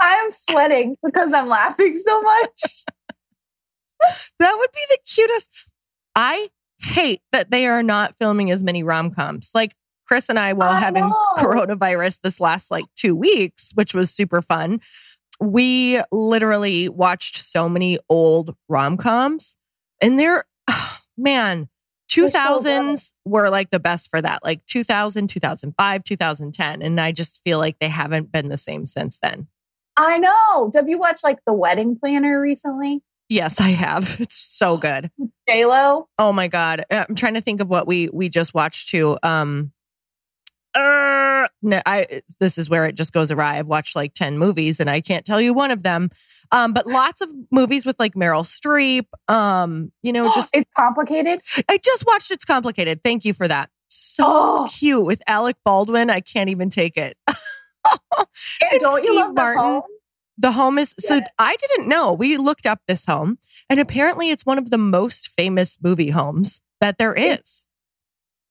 I 0.00 0.14
am 0.14 0.30
sweating 0.30 0.96
because 1.04 1.34
I'm 1.34 1.48
laughing 1.48 1.98
so 1.98 2.22
much. 2.22 2.84
That 4.40 4.56
would 4.58 4.72
be 4.72 4.84
the 4.88 4.98
cutest. 5.06 5.48
I 6.16 6.48
hate 6.78 7.20
that 7.30 7.52
they 7.52 7.68
are 7.68 7.84
not 7.84 8.16
filming 8.18 8.50
as 8.50 8.60
many 8.60 8.82
rom 8.82 9.12
coms. 9.12 9.52
Like 9.54 9.76
Chris 10.08 10.28
and 10.28 10.40
I, 10.40 10.54
while 10.54 10.70
I 10.70 10.80
having 10.80 11.08
know. 11.08 11.26
coronavirus 11.38 12.18
this 12.24 12.40
last 12.40 12.72
like 12.72 12.84
two 12.96 13.14
weeks, 13.14 13.70
which 13.74 13.94
was 13.94 14.10
super 14.10 14.42
fun, 14.42 14.80
we 15.40 16.00
literally 16.10 16.88
watched 16.88 17.36
so 17.36 17.68
many 17.68 17.96
old 18.08 18.56
rom 18.68 18.96
coms. 18.96 19.56
And 20.00 20.18
they're, 20.18 20.44
man, 21.16 21.68
They're 22.16 22.30
so 22.30 22.58
2000s 22.58 23.12
were 23.24 23.48
like 23.50 23.70
the 23.70 23.80
best 23.80 24.10
for 24.10 24.20
that, 24.20 24.44
like 24.44 24.64
2000, 24.66 25.28
2005, 25.28 26.04
2010. 26.04 26.82
And 26.82 27.00
I 27.00 27.12
just 27.12 27.40
feel 27.44 27.58
like 27.58 27.78
they 27.80 27.88
haven't 27.88 28.32
been 28.32 28.48
the 28.48 28.56
same 28.56 28.86
since 28.86 29.18
then. 29.22 29.48
I 29.96 30.18
know. 30.18 30.70
Have 30.74 30.88
you 30.88 30.98
watched 30.98 31.24
like 31.24 31.38
The 31.46 31.52
Wedding 31.52 31.96
Planner 31.98 32.40
recently? 32.40 33.02
Yes, 33.28 33.60
I 33.60 33.70
have. 33.70 34.16
It's 34.20 34.34
so 34.34 34.76
good. 34.76 35.10
J 35.48 35.64
Lo. 35.64 36.08
Oh 36.18 36.32
my 36.32 36.48
god, 36.48 36.84
Uh, 36.90 37.04
I'm 37.08 37.14
trying 37.14 37.34
to 37.34 37.40
think 37.40 37.60
of 37.60 37.68
what 37.68 37.86
we 37.86 38.08
we 38.12 38.28
just 38.28 38.54
watched 38.54 38.90
too. 38.90 39.18
Um, 39.22 39.72
no, 41.62 41.80
I 41.86 42.22
this 42.40 42.58
is 42.58 42.68
where 42.68 42.84
it 42.86 42.94
just 42.94 43.12
goes 43.12 43.30
awry. 43.30 43.58
I've 43.58 43.66
watched 43.66 43.94
like 43.96 44.14
ten 44.14 44.38
movies 44.38 44.80
and 44.80 44.90
I 44.90 45.00
can't 45.00 45.24
tell 45.24 45.40
you 45.40 45.54
one 45.54 45.70
of 45.70 45.82
them. 45.82 46.10
Um, 46.50 46.72
but 46.74 46.86
lots 46.86 47.20
of 47.22 47.30
movies 47.50 47.86
with 47.86 47.96
like 47.98 48.14
Meryl 48.14 48.44
Streep. 48.44 49.06
Um, 49.32 49.90
you 50.02 50.12
know, 50.12 50.30
just 50.34 50.50
it's 50.54 50.70
complicated. 50.76 51.40
I 51.68 51.78
just 51.78 52.04
watched 52.06 52.30
It's 52.30 52.44
Complicated. 52.44 53.02
Thank 53.02 53.24
you 53.24 53.32
for 53.32 53.48
that. 53.48 53.70
So 53.88 54.24
Oh. 54.26 54.68
cute 54.70 55.04
with 55.04 55.22
Alec 55.26 55.56
Baldwin. 55.64 56.10
I 56.10 56.20
can't 56.20 56.50
even 56.50 56.68
take 56.70 56.96
it. 56.96 57.16
And 58.60 58.72
And 58.72 58.80
don't 58.80 59.02
you 59.04 59.12
Steve 59.12 59.20
love 59.20 59.34
the 59.34 59.40
Martin. 59.42 59.62
home? 59.62 59.82
The 60.38 60.52
home 60.52 60.78
is 60.78 60.94
so 60.98 61.20
I 61.38 61.56
didn't 61.56 61.88
know. 61.88 62.12
We 62.12 62.36
looked 62.36 62.64
up 62.66 62.80
this 62.88 63.04
home 63.04 63.38
and 63.68 63.78
apparently 63.80 64.30
it's 64.30 64.46
one 64.46 64.58
of 64.58 64.70
the 64.70 64.78
most 64.78 65.28
famous 65.28 65.76
movie 65.82 66.10
homes 66.10 66.60
that 66.80 66.98
there 66.98 67.14
is. 67.14 67.66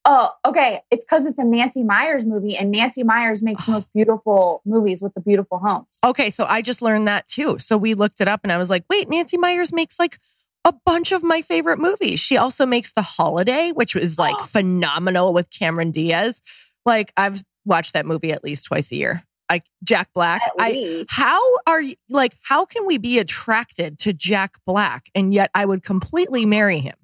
Oh, 0.03 0.31
okay. 0.45 0.81
It's 0.89 1.05
because 1.05 1.25
it's 1.25 1.37
a 1.37 1.43
Nancy 1.43 1.83
Meyers 1.83 2.25
movie, 2.25 2.57
and 2.57 2.71
Nancy 2.71 3.03
Meyers 3.03 3.43
makes 3.43 3.65
the 3.65 3.71
ah. 3.71 3.75
most 3.75 3.93
beautiful 3.93 4.61
movies 4.65 5.01
with 5.01 5.13
the 5.13 5.21
beautiful 5.21 5.59
homes. 5.59 5.99
Okay, 6.03 6.29
so 6.29 6.45
I 6.45 6.61
just 6.61 6.81
learned 6.81 7.07
that 7.07 7.27
too. 7.27 7.59
So 7.59 7.77
we 7.77 7.93
looked 7.93 8.21
it 8.21 8.27
up 8.27 8.41
and 8.43 8.51
I 8.51 8.57
was 8.57 8.69
like, 8.69 8.83
wait, 8.89 9.09
Nancy 9.09 9.37
Meyers 9.37 9.71
makes 9.71 9.99
like 9.99 10.17
a 10.65 10.73
bunch 10.85 11.11
of 11.11 11.23
my 11.23 11.41
favorite 11.41 11.79
movies. 11.79 12.19
She 12.19 12.37
also 12.37 12.65
makes 12.65 12.93
The 12.93 13.01
Holiday, 13.01 13.71
which 13.71 13.95
was 13.95 14.17
like 14.17 14.35
oh. 14.37 14.45
phenomenal 14.45 15.33
with 15.33 15.49
Cameron 15.49 15.91
Diaz. 15.91 16.41
Like 16.85 17.13
I've 17.15 17.43
watched 17.65 17.93
that 17.93 18.05
movie 18.05 18.31
at 18.31 18.43
least 18.43 18.65
twice 18.65 18.91
a 18.91 18.95
year. 18.95 19.23
like 19.51 19.65
Jack 19.83 20.09
Black. 20.13 20.41
I 20.59 21.05
how 21.09 21.41
are 21.67 21.81
you 21.81 21.95
like 22.09 22.37
how 22.41 22.65
can 22.65 22.85
we 22.85 22.97
be 22.97 23.19
attracted 23.19 23.99
to 23.99 24.13
Jack 24.13 24.57
Black 24.65 25.09
and 25.13 25.33
yet 25.33 25.51
I 25.53 25.65
would 25.65 25.83
completely 25.83 26.45
marry 26.45 26.79
him? 26.79 26.95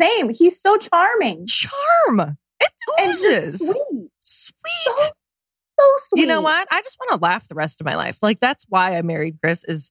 Same. 0.00 0.30
He's 0.32 0.60
so 0.60 0.76
charming. 0.76 1.46
Charm. 1.46 2.36
It 2.60 2.72
oozes. 3.08 3.58
sweet. 3.58 4.10
Sweet. 4.20 4.52
So, 4.84 4.92
so 5.80 5.86
sweet. 5.98 6.20
You 6.22 6.26
know 6.26 6.40
what? 6.40 6.66
I 6.70 6.82
just 6.82 6.96
want 6.98 7.10
to 7.18 7.24
laugh 7.24 7.48
the 7.48 7.54
rest 7.54 7.80
of 7.80 7.84
my 7.84 7.96
life. 7.96 8.18
Like 8.22 8.40
that's 8.40 8.64
why 8.68 8.96
I 8.96 9.02
married 9.02 9.38
Chris 9.42 9.64
is 9.64 9.90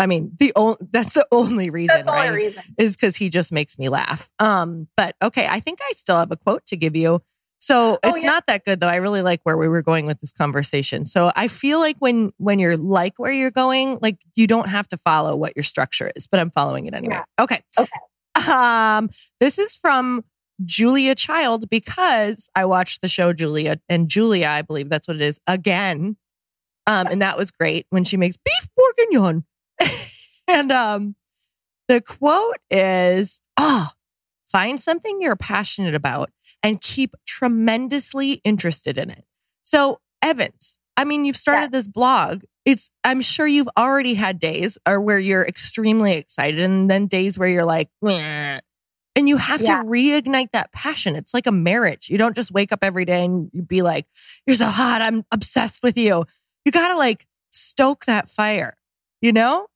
I 0.00 0.06
mean, 0.06 0.32
the 0.38 0.52
only 0.54 0.76
that's 0.92 1.14
the 1.14 1.26
only 1.32 1.70
reason, 1.70 1.96
That's 1.96 2.06
the 2.06 2.12
right? 2.12 2.28
only 2.28 2.44
reason. 2.44 2.62
Is 2.78 2.94
because 2.96 3.16
he 3.16 3.28
just 3.30 3.50
makes 3.52 3.78
me 3.78 3.88
laugh. 3.88 4.30
Um, 4.38 4.88
but 4.96 5.16
okay, 5.22 5.46
I 5.48 5.60
think 5.60 5.80
I 5.82 5.92
still 5.92 6.16
have 6.18 6.30
a 6.30 6.36
quote 6.36 6.64
to 6.66 6.76
give 6.76 6.94
you. 6.94 7.20
So 7.60 7.98
Oh, 8.04 8.10
it's 8.10 8.22
yeah. 8.22 8.28
not 8.30 8.46
that 8.46 8.64
good 8.64 8.78
though. 8.78 8.86
I 8.86 8.96
really 8.96 9.20
like 9.22 9.40
where 9.42 9.56
we 9.56 9.66
were 9.66 9.82
going 9.82 10.06
with 10.06 10.20
this 10.20 10.30
conversation. 10.30 11.04
So 11.04 11.32
I 11.34 11.48
feel 11.48 11.80
like 11.80 11.96
when 11.98 12.30
when 12.38 12.60
you're 12.60 12.76
like 12.76 13.14
where 13.18 13.32
you're 13.32 13.50
going, 13.50 13.98
like 14.00 14.18
you 14.36 14.46
don't 14.46 14.68
have 14.68 14.86
to 14.88 14.96
follow 14.96 15.34
what 15.34 15.56
your 15.56 15.64
structure 15.64 16.12
is, 16.14 16.28
but 16.28 16.38
I'm 16.38 16.50
following 16.50 16.86
it 16.86 16.94
anyway. 16.94 17.20
Okay. 17.40 17.60
Okay. 17.76 17.90
Um, 18.48 19.10
this 19.40 19.58
is 19.58 19.76
from 19.76 20.24
Julia 20.64 21.14
Child 21.14 21.68
because 21.70 22.48
I 22.54 22.64
watched 22.64 23.02
the 23.02 23.08
show 23.08 23.32
Julia 23.32 23.80
and 23.88 24.08
Julia, 24.08 24.48
I 24.48 24.62
believe 24.62 24.88
that's 24.88 25.06
what 25.06 25.16
it 25.16 25.22
is, 25.22 25.40
again. 25.46 26.16
Um, 26.86 27.06
and 27.08 27.22
that 27.22 27.36
was 27.36 27.50
great 27.50 27.86
when 27.90 28.04
she 28.04 28.16
makes 28.16 28.36
beef 28.36 28.68
bourguignon. 28.76 29.44
and 30.48 30.72
um, 30.72 31.16
the 31.86 32.00
quote 32.00 32.58
is, 32.70 33.40
"Ah, 33.56 33.92
find 34.50 34.80
something 34.80 35.20
you're 35.20 35.36
passionate 35.36 35.94
about 35.94 36.30
and 36.62 36.80
keep 36.80 37.14
tremendously 37.26 38.40
interested 38.44 38.96
in 38.96 39.10
it." 39.10 39.24
So, 39.62 40.00
Evans, 40.22 40.78
I 40.96 41.04
mean, 41.04 41.24
you've 41.24 41.36
started 41.36 41.72
this 41.72 41.86
blog. 41.86 42.42
It's 42.68 42.90
I'm 43.02 43.22
sure 43.22 43.46
you've 43.46 43.68
already 43.78 44.12
had 44.12 44.38
days 44.38 44.76
or 44.86 45.00
where 45.00 45.18
you're 45.18 45.42
extremely 45.42 46.12
excited 46.12 46.60
and 46.60 46.90
then 46.90 47.06
days 47.06 47.38
where 47.38 47.48
you're 47.48 47.64
like, 47.64 47.88
"Meh." 48.02 48.60
and 49.16 49.26
you 49.26 49.38
have 49.38 49.62
Yeah. 49.62 49.82
to 49.82 49.88
reignite 49.88 50.52
that 50.52 50.70
passion. 50.70 51.16
It's 51.16 51.32
like 51.32 51.46
a 51.46 51.50
marriage. 51.50 52.10
You 52.10 52.18
don't 52.18 52.36
just 52.36 52.50
wake 52.52 52.70
up 52.70 52.80
every 52.82 53.06
day 53.06 53.24
and 53.24 53.48
you 53.54 53.62
be 53.62 53.80
like, 53.80 54.04
"You're 54.46 54.54
so 54.54 54.66
hot, 54.66 55.00
I'm 55.00 55.24
obsessed 55.32 55.82
with 55.82 55.96
you." 55.96 56.26
You 56.66 56.70
got 56.70 56.88
to 56.88 56.96
like 56.96 57.26
stoke 57.48 58.04
that 58.04 58.28
fire, 58.28 58.76
you 59.22 59.32
know? 59.32 59.66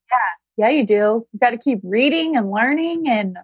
Yeah, 0.59 0.67
yeah 0.67 0.77
you 0.77 0.85
do. 0.85 1.27
You 1.33 1.39
got 1.41 1.53
to 1.53 1.59
keep 1.59 1.81
reading 1.83 2.37
and 2.37 2.51
learning 2.51 3.09
and 3.09 3.39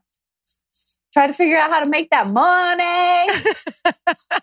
try 1.14 1.26
to 1.26 1.33
figure 1.33 1.57
out 1.57 1.71
how 1.71 1.83
to 1.83 1.88
make 1.88 2.11
that 2.11 2.26
money. 2.26 3.33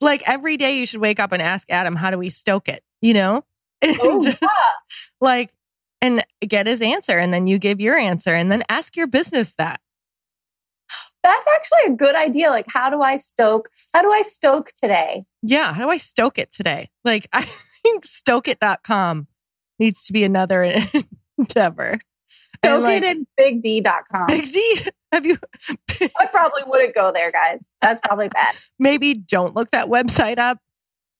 like 0.00 0.22
every 0.28 0.56
day 0.56 0.78
you 0.78 0.86
should 0.86 1.00
wake 1.00 1.18
up 1.18 1.32
and 1.32 1.42
ask 1.42 1.68
Adam, 1.70 1.96
"How 1.96 2.12
do 2.12 2.18
we 2.18 2.30
stoke 2.30 2.68
it?" 2.68 2.84
You 3.02 3.12
know? 3.12 3.44
Oh, 4.00 4.22
And, 4.24 4.38
yeah. 4.40 4.48
like 5.20 5.52
and 6.02 6.24
get 6.46 6.66
his 6.66 6.82
answer 6.82 7.18
and 7.18 7.32
then 7.32 7.46
you 7.46 7.58
give 7.58 7.80
your 7.80 7.96
answer 7.96 8.34
and 8.34 8.50
then 8.52 8.62
ask 8.68 8.96
your 8.96 9.06
business 9.06 9.54
that. 9.58 9.80
That's 11.22 11.46
actually 11.56 11.94
a 11.94 11.96
good 11.96 12.14
idea. 12.14 12.50
Like, 12.50 12.66
how 12.68 12.88
do 12.88 13.00
I 13.02 13.16
stoke? 13.16 13.68
How 13.92 14.02
do 14.02 14.12
I 14.12 14.22
stoke 14.22 14.70
today? 14.80 15.24
Yeah, 15.42 15.72
how 15.72 15.82
do 15.84 15.90
I 15.90 15.96
stoke 15.96 16.38
it 16.38 16.52
today? 16.52 16.90
Like 17.04 17.28
I 17.32 17.48
think 17.82 18.06
stokeit.com 18.06 19.26
needs 19.78 20.04
to 20.06 20.12
be 20.12 20.22
another 20.24 20.62
endeavor. 21.38 21.98
Stoke 22.64 22.82
like, 22.82 23.02
it 23.02 23.16
in 23.16 23.26
bigd.com. 23.38 24.26
Big 24.28 24.52
D, 24.52 24.80
have 25.12 25.26
you 25.26 25.38
I 26.18 26.26
probably 26.26 26.62
wouldn't 26.66 26.94
go 26.94 27.12
there, 27.12 27.30
guys. 27.30 27.66
That's 27.82 28.00
probably 28.04 28.28
bad. 28.28 28.54
maybe 28.78 29.14
don't 29.14 29.54
look 29.54 29.70
that 29.72 29.88
website 29.88 30.38
up? 30.38 30.58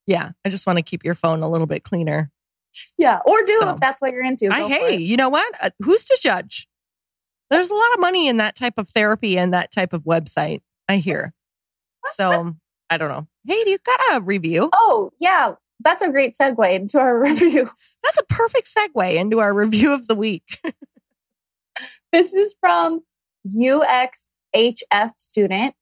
Yeah, 0.06 0.30
I 0.44 0.50
just 0.50 0.66
want 0.66 0.78
to 0.78 0.82
keep 0.82 1.04
your 1.04 1.14
phone 1.14 1.42
a 1.42 1.50
little 1.50 1.66
bit 1.66 1.82
cleaner. 1.82 2.30
Yeah. 2.99 3.21
Or 3.26 3.42
do 3.45 3.59
So, 3.61 3.71
if 3.71 3.80
that's 3.80 4.00
what 4.00 4.12
you're 4.12 4.25
into. 4.25 4.49
I 4.50 4.68
hey, 4.68 4.97
you 4.97 5.16
know 5.16 5.28
what? 5.28 5.52
Uh, 5.62 5.71
who's 5.80 6.04
to 6.06 6.18
judge? 6.23 6.68
There's 7.50 7.71
a 7.71 7.75
lot 7.75 7.92
of 7.95 8.00
money 8.00 8.28
in 8.28 8.38
that 8.38 8.56
type 8.56 8.75
of 8.76 8.90
therapy 8.90 9.38
and 9.38 9.54
that 9.54 9.73
type 9.73 9.92
of 9.92 10.02
website. 10.02 10.62
I 10.88 10.97
hear. 10.97 11.33
So 12.12 12.54
I 12.90 12.99
don't 12.99 13.09
know. 13.09 13.26
Hey, 13.47 13.64
do 13.64 13.71
you 13.71 13.78
got 13.85 14.00
a 14.16 14.21
review? 14.21 14.71
Oh, 14.73 15.12
yeah. 15.18 15.54
That's 15.80 16.02
a 16.02 16.11
great 16.11 16.35
segue 16.40 16.72
into 16.72 16.98
our 16.98 17.18
review. 17.20 17.68
That's 18.03 18.18
a 18.18 18.24
perfect 18.24 18.68
segue 18.74 19.14
into 19.14 19.40
our 19.40 19.53
review 19.53 19.92
of 19.92 20.07
the 20.07 20.14
week. 20.14 20.61
This 22.12 22.33
is 22.33 22.57
from 22.61 23.03
UXHF 23.55 25.11
student. 25.18 25.74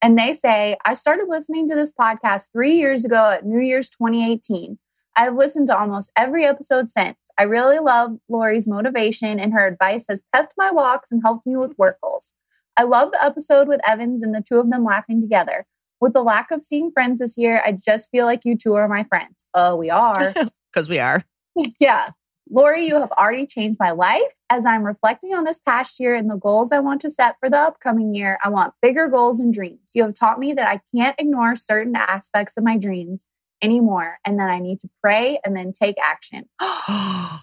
And 0.00 0.18
they 0.18 0.34
say, 0.34 0.76
I 0.84 0.94
started 0.94 1.28
listening 1.28 1.68
to 1.68 1.76
this 1.76 1.92
podcast 1.92 2.48
three 2.52 2.76
years 2.76 3.04
ago 3.04 3.30
at 3.30 3.46
New 3.46 3.60
Year's 3.60 3.88
2018. 3.90 4.78
I've 5.16 5.36
listened 5.36 5.66
to 5.68 5.78
almost 5.78 6.12
every 6.16 6.44
episode 6.44 6.88
since. 6.88 7.18
I 7.38 7.42
really 7.44 7.78
love 7.78 8.18
Lori's 8.28 8.66
motivation, 8.66 9.38
and 9.38 9.52
her 9.52 9.66
advice 9.66 10.06
has 10.08 10.22
pepped 10.32 10.54
my 10.56 10.70
walks 10.70 11.10
and 11.10 11.22
helped 11.22 11.46
me 11.46 11.56
with 11.56 11.78
work 11.78 11.98
goals. 12.02 12.32
I 12.76 12.84
love 12.84 13.12
the 13.12 13.22
episode 13.22 13.68
with 13.68 13.86
Evans 13.86 14.22
and 14.22 14.34
the 14.34 14.42
two 14.42 14.58
of 14.58 14.70
them 14.70 14.84
laughing 14.84 15.20
together. 15.20 15.66
With 16.00 16.14
the 16.14 16.22
lack 16.22 16.50
of 16.50 16.64
seeing 16.64 16.90
friends 16.90 17.20
this 17.20 17.36
year, 17.36 17.62
I 17.64 17.72
just 17.72 18.10
feel 18.10 18.24
like 18.24 18.44
you 18.44 18.56
two 18.56 18.74
are 18.74 18.88
my 18.88 19.04
friends. 19.04 19.44
Oh, 19.54 19.76
we 19.76 19.90
are. 19.90 20.34
Because 20.72 20.88
we 20.88 20.98
are. 20.98 21.22
Yeah. 21.78 22.08
Lori, 22.50 22.86
you 22.86 22.94
have 22.96 23.12
already 23.12 23.46
changed 23.46 23.78
my 23.78 23.90
life. 23.90 24.32
As 24.48 24.64
I'm 24.64 24.84
reflecting 24.84 25.34
on 25.34 25.44
this 25.44 25.58
past 25.58 26.00
year 26.00 26.14
and 26.14 26.30
the 26.30 26.36
goals 26.36 26.72
I 26.72 26.78
want 26.80 27.02
to 27.02 27.10
set 27.10 27.36
for 27.38 27.50
the 27.50 27.58
upcoming 27.58 28.14
year, 28.14 28.38
I 28.42 28.48
want 28.48 28.72
bigger 28.80 29.06
goals 29.06 29.38
and 29.38 29.52
dreams. 29.52 29.92
You 29.94 30.02
have 30.04 30.14
taught 30.14 30.38
me 30.38 30.54
that 30.54 30.66
I 30.66 30.80
can't 30.96 31.14
ignore 31.18 31.56
certain 31.56 31.94
aspects 31.94 32.56
of 32.56 32.64
my 32.64 32.78
dreams 32.78 33.26
anymore 33.62 34.18
and 34.26 34.38
then 34.38 34.48
I 34.48 34.58
need 34.58 34.80
to 34.80 34.90
pray 35.00 35.38
and 35.44 35.56
then 35.56 35.72
take 35.72 35.96
action. 36.02 36.48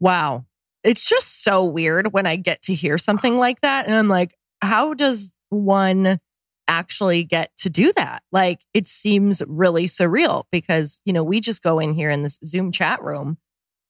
wow. 0.00 0.44
It's 0.84 1.08
just 1.08 1.42
so 1.42 1.64
weird 1.64 2.12
when 2.12 2.26
I 2.26 2.36
get 2.36 2.62
to 2.62 2.74
hear 2.74 2.98
something 2.98 3.38
like 3.38 3.60
that. 3.62 3.86
And 3.86 3.94
I'm 3.94 4.08
like, 4.08 4.34
how 4.62 4.94
does 4.94 5.34
one 5.50 6.20
actually 6.66 7.24
get 7.24 7.50
to 7.58 7.70
do 7.70 7.92
that? 7.96 8.22
Like, 8.32 8.60
it 8.74 8.86
seems 8.86 9.42
really 9.46 9.86
surreal 9.86 10.44
because, 10.52 11.00
you 11.04 11.12
know, 11.12 11.24
we 11.24 11.40
just 11.40 11.62
go 11.62 11.78
in 11.78 11.94
here 11.94 12.10
in 12.10 12.22
this 12.22 12.38
Zoom 12.44 12.72
chat 12.72 13.02
room, 13.02 13.38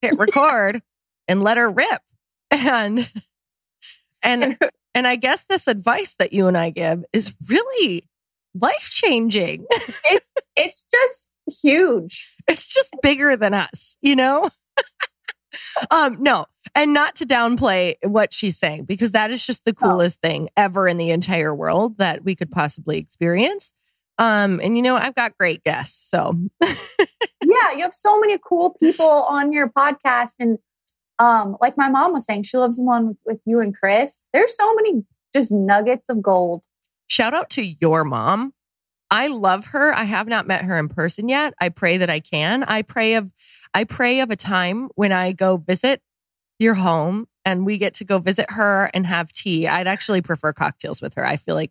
hit 0.03 0.15
record, 0.19 0.83
and 1.27 1.43
let 1.43 1.57
her 1.57 1.71
rip. 1.71 2.03
And, 2.51 3.11
and, 4.23 4.59
and 4.95 5.07
I 5.07 5.17
guess 5.17 5.45
this 5.49 5.67
advice 5.67 6.15
that 6.19 6.33
you 6.33 6.47
and 6.47 6.57
I 6.57 6.71
give 6.71 7.05
is 7.13 7.33
really 7.49 8.09
life 8.55 8.91
changing. 8.91 9.67
It's 10.61 10.83
just 10.93 11.29
huge. 11.49 12.33
it's 12.49 12.73
just 12.73 12.95
bigger 13.03 13.37
than 13.37 13.55
us, 13.55 13.97
you 14.01 14.17
know? 14.17 14.51
um, 15.91 16.17
no, 16.21 16.47
and 16.75 16.93
not 16.93 17.17
to 17.17 17.27
downplay 17.27 17.95
what 18.03 18.33
she's 18.33 18.59
saying, 18.59 18.85
because 18.85 19.13
that 19.13 19.31
is 19.31 19.45
just 19.45 19.65
the 19.65 19.75
No. 19.81 19.91
coolest 19.91 20.21
thing 20.21 20.49
ever 20.57 20.87
in 20.89 20.97
the 20.99 21.11
entire 21.11 21.55
world 21.55 21.99
that 21.99 22.25
we 22.25 22.35
could 22.35 22.51
possibly 22.51 22.99
experience. 22.99 23.73
Um, 24.19 24.61
and 24.63 24.77
you 24.77 24.83
know, 24.83 24.97
I've 24.97 25.15
got 25.15 25.37
great 25.39 25.63
guests. 25.65 26.09
So 26.11 26.35
yeah, 26.63 27.73
you 27.75 27.83
have 27.83 27.95
so 27.95 28.19
many 28.19 28.37
cool 28.45 28.71
people 28.81 29.09
on 29.09 29.53
your 29.53 29.69
podcast. 29.69 30.33
And 30.41 30.59
um, 31.21 31.57
like 31.61 31.77
my 31.77 31.89
mom 31.89 32.13
was 32.13 32.27
saying, 32.27 32.43
she 32.43 32.57
loves 32.59 32.77
the 32.79 32.83
one 32.83 33.09
with, 33.09 33.17
with 33.25 33.41
you 33.47 33.61
and 33.61 33.75
Chris. 33.77 34.25
There's 34.33 34.57
so 34.57 34.75
many 34.75 35.05
just 35.33 35.53
nuggets 35.53 36.09
of 36.09 36.21
gold. 36.23 36.63
shout 37.07 37.33
out 37.35 37.49
to 37.51 37.63
your 37.81 38.03
mom. 38.05 38.53
I 39.11 39.29
love 39.29 39.67
her. 39.67 39.97
I 39.97 40.05
have 40.05 40.27
not 40.29 40.47
met 40.47 40.65
her 40.65 40.79
in 40.79 40.89
person 40.89 41.29
yet. 41.29 41.55
I 41.61 41.71
pray 41.71 41.97
that 41.99 42.11
I 42.11 42.21
can. 42.21 42.63
I 42.65 42.83
pray 42.83 43.15
of 43.15 43.31
I 43.75 43.85
pray 43.85 44.21
of 44.21 44.31
a 44.31 44.37
time 44.37 44.89
when 44.97 45.13
I 45.13 45.33
go 45.33 45.57
visit 45.57 46.03
your 46.59 46.75
home 46.75 47.27
and 47.45 47.65
we 47.65 47.79
get 47.79 47.95
to 47.95 48.05
go 48.05 48.19
visit 48.19 48.51
her 48.51 48.91
and 48.93 49.07
have 49.07 49.33
tea. 49.33 49.67
I'd 49.69 49.87
actually 49.87 50.21
prefer 50.23 50.53
cocktails 50.53 51.01
with 51.01 51.15
her. 51.15 51.25
I 51.25 51.37
feel 51.37 51.55
like 51.55 51.71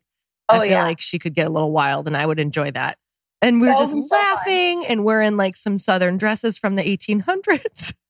Oh, 0.50 0.56
I 0.56 0.60
feel 0.62 0.69
yeah. 0.71 0.84
like 0.84 1.02
she 1.02 1.19
could 1.19 1.34
get 1.36 1.45
a 1.47 1.50
little 1.50 1.71
wild 1.71 2.08
and 2.08 2.15
I 2.15 2.26
would 2.26 2.39
enjoy 2.39 2.71
that. 2.71 2.97
And 3.41 3.60
we're 3.60 3.67
That 3.67 3.80
just 3.80 3.91
so 3.91 4.02
fun. 4.02 4.10
laughing 4.19 4.86
and 4.88 5.04
we're 5.04 5.21
in 5.21 5.36
like 5.36 5.58
some 5.58 5.78
southern 5.78 6.17
dresses 6.17 6.58
from 6.58 6.76
the 6.76 6.84
1800s. 6.84 7.93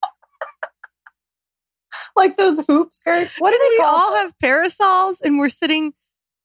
Like 2.16 2.36
those 2.36 2.66
hoop 2.66 2.94
skirts. 2.94 3.38
What 3.40 3.52
do 3.52 3.60
we 3.78 3.84
all 3.84 4.16
have 4.16 4.34
parasols 4.40 5.22
and 5.22 5.38
we're 5.38 5.50
sitting 5.50 5.94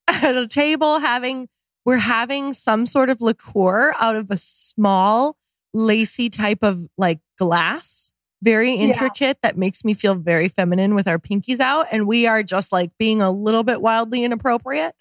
at 0.09 0.37
a 0.37 0.47
table 0.47 0.99
having 0.99 1.49
we're 1.85 1.99
having 1.99 2.53
some 2.53 2.87
sort 2.87 3.11
of 3.11 3.21
liqueur 3.21 3.93
out 3.99 4.17
of 4.17 4.31
a 4.31 4.37
small 4.37 5.37
lacy 5.75 6.29
type 6.31 6.63
of 6.63 6.87
like 6.97 7.21
glass 7.39 8.13
very 8.43 8.73
Yeah. 8.75 8.89
intricate 8.89 9.39
that 9.43 9.57
makes 9.57 9.85
me 9.85 9.95
feel 9.95 10.15
very 10.15 10.49
feminine 10.49 10.95
with 10.95 11.07
our 11.09 11.19
pinkies 11.19 11.61
out 11.61 11.87
and 11.93 12.07
we 12.07 12.27
are 12.27 12.43
just 12.43 12.73
like 12.73 12.91
being 12.99 13.23
a 13.23 13.31
little 13.31 13.63
bit 13.65 13.81
wildly 13.81 14.25
inappropriate 14.25 14.95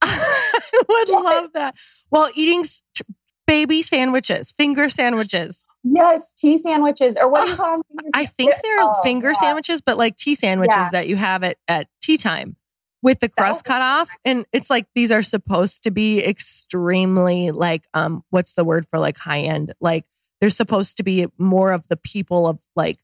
i 0.02 0.60
would 0.88 1.08
Yes. 1.08 1.24
love 1.24 1.52
that 1.54 1.74
while 2.10 2.30
eating 2.34 2.62
t- 2.64 3.04
baby 3.46 3.82
sandwiches 3.82 4.52
finger 4.56 4.88
sandwiches 4.88 5.64
Yes, 5.84 6.32
tea 6.34 6.58
sandwiches, 6.58 7.16
or 7.16 7.28
what 7.28 7.42
do 7.42 7.50
you 7.50 7.56
call 7.56 7.78
them? 7.78 7.82
I 8.14 8.26
think 8.26 8.52
they're 8.62 8.76
Oh, 8.78 9.00
finger 9.02 9.30
yeah. 9.30 9.40
sandwiches, 9.40 9.80
but 9.80 9.98
like 9.98 10.16
tea 10.16 10.36
sandwiches 10.36 10.76
Yeah. 10.76 10.90
that 10.92 11.08
you 11.08 11.16
have 11.16 11.42
at, 11.42 11.56
at 11.66 11.88
tea 12.00 12.16
time. 12.18 12.54
With 13.02 13.20
the 13.20 13.28
crust 13.28 13.64
cut 13.64 13.82
off. 13.82 14.08
And 14.24 14.46
it's 14.52 14.70
like 14.70 14.86
these 14.94 15.10
are 15.10 15.22
supposed 15.22 15.82
to 15.84 15.90
be 15.90 16.24
extremely 16.24 17.50
like 17.50 17.86
um 17.94 18.24
what's 18.30 18.54
the 18.54 18.64
word 18.64 18.86
for 18.90 18.98
like 18.98 19.16
high 19.16 19.40
end? 19.40 19.74
Like 19.80 20.06
they're 20.40 20.50
supposed 20.50 20.96
to 20.96 21.02
be 21.02 21.26
more 21.38 21.72
of 21.72 21.86
the 21.88 21.96
people 21.96 22.46
of 22.46 22.58
like, 22.74 22.98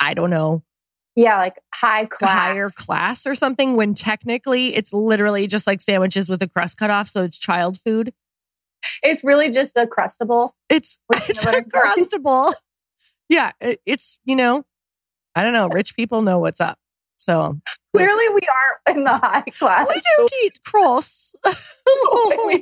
I 0.00 0.14
don't 0.14 0.30
know. 0.30 0.62
Yeah, 1.14 1.38
like 1.38 1.56
high 1.74 2.04
class. 2.04 2.30
Higher 2.30 2.70
class 2.70 3.26
or 3.26 3.34
something 3.34 3.76
when 3.76 3.94
technically 3.94 4.74
it's 4.74 4.92
literally 4.92 5.46
just 5.46 5.66
like 5.66 5.80
sandwiches 5.80 6.28
with 6.28 6.40
the 6.40 6.48
crust 6.48 6.76
cut 6.76 6.90
off. 6.90 7.08
So 7.08 7.22
it's 7.24 7.38
child 7.38 7.78
food. 7.80 8.12
It's 9.02 9.24
really 9.24 9.50
just 9.50 9.76
a 9.76 9.86
crustable. 9.86 10.50
It's, 10.68 10.98
it's 11.14 11.46
a 11.46 11.62
crustable. 11.62 12.52
yeah. 13.30 13.52
It, 13.58 13.80
it's, 13.86 14.18
you 14.26 14.36
know, 14.36 14.64
I 15.34 15.42
don't 15.42 15.54
know. 15.54 15.68
Rich 15.68 15.96
people 15.96 16.20
know 16.20 16.38
what's 16.38 16.60
up. 16.60 16.78
So 17.16 17.58
clearly, 17.94 18.28
we 18.28 18.40
aren't 18.40 18.98
in 18.98 19.04
the 19.04 19.16
high 19.16 19.44
class. 19.58 19.88
We 19.88 20.00
don't 20.16 20.32
eat 20.44 20.62
cross. 20.64 21.34
oh, 21.44 22.56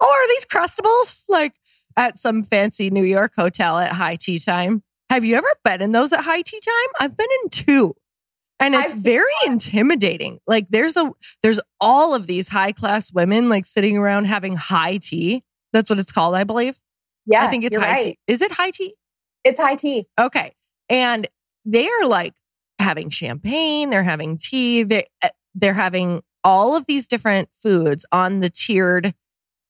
are 0.00 0.28
these 0.28 0.44
crustables 0.46 1.24
like 1.28 1.54
at 1.96 2.18
some 2.18 2.42
fancy 2.42 2.90
New 2.90 3.04
York 3.04 3.32
hotel 3.36 3.78
at 3.78 3.92
high 3.92 4.16
tea 4.16 4.38
time? 4.38 4.82
Have 5.10 5.24
you 5.24 5.36
ever 5.36 5.48
been 5.64 5.80
in 5.80 5.92
those 5.92 6.12
at 6.12 6.20
high 6.20 6.42
tea 6.42 6.60
time? 6.60 6.88
I've 7.00 7.16
been 7.16 7.28
in 7.42 7.50
two. 7.50 7.94
And 8.60 8.74
it's 8.74 8.94
very 8.94 9.32
intimidating. 9.46 10.40
Like 10.46 10.66
there's 10.68 10.96
a 10.96 11.12
there's 11.42 11.60
all 11.80 12.14
of 12.14 12.26
these 12.26 12.48
high 12.48 12.72
class 12.72 13.12
women 13.12 13.48
like 13.48 13.66
sitting 13.66 13.96
around 13.96 14.24
having 14.24 14.56
high 14.56 14.98
tea. 14.98 15.44
That's 15.72 15.88
what 15.88 16.00
it's 16.00 16.10
called, 16.10 16.34
I 16.34 16.42
believe. 16.44 16.78
Yeah. 17.26 17.44
I 17.44 17.50
think 17.50 17.62
it's 17.64 17.76
high 17.76 17.92
right. 17.92 18.04
tea. 18.04 18.18
Is 18.26 18.42
it 18.42 18.50
high 18.50 18.70
tea? 18.70 18.94
It's 19.48 19.58
high 19.58 19.76
tea. 19.76 20.06
Okay. 20.18 20.54
And 20.88 21.26
they 21.64 21.88
are 21.88 22.06
like 22.06 22.34
having 22.78 23.10
champagne, 23.10 23.90
they're 23.90 24.02
having 24.02 24.38
tea, 24.38 24.82
they 24.82 25.06
uh, 25.22 25.30
they're 25.54 25.74
having 25.74 26.22
all 26.44 26.76
of 26.76 26.86
these 26.86 27.08
different 27.08 27.48
foods 27.60 28.06
on 28.12 28.40
the 28.40 28.50
tiered 28.50 29.14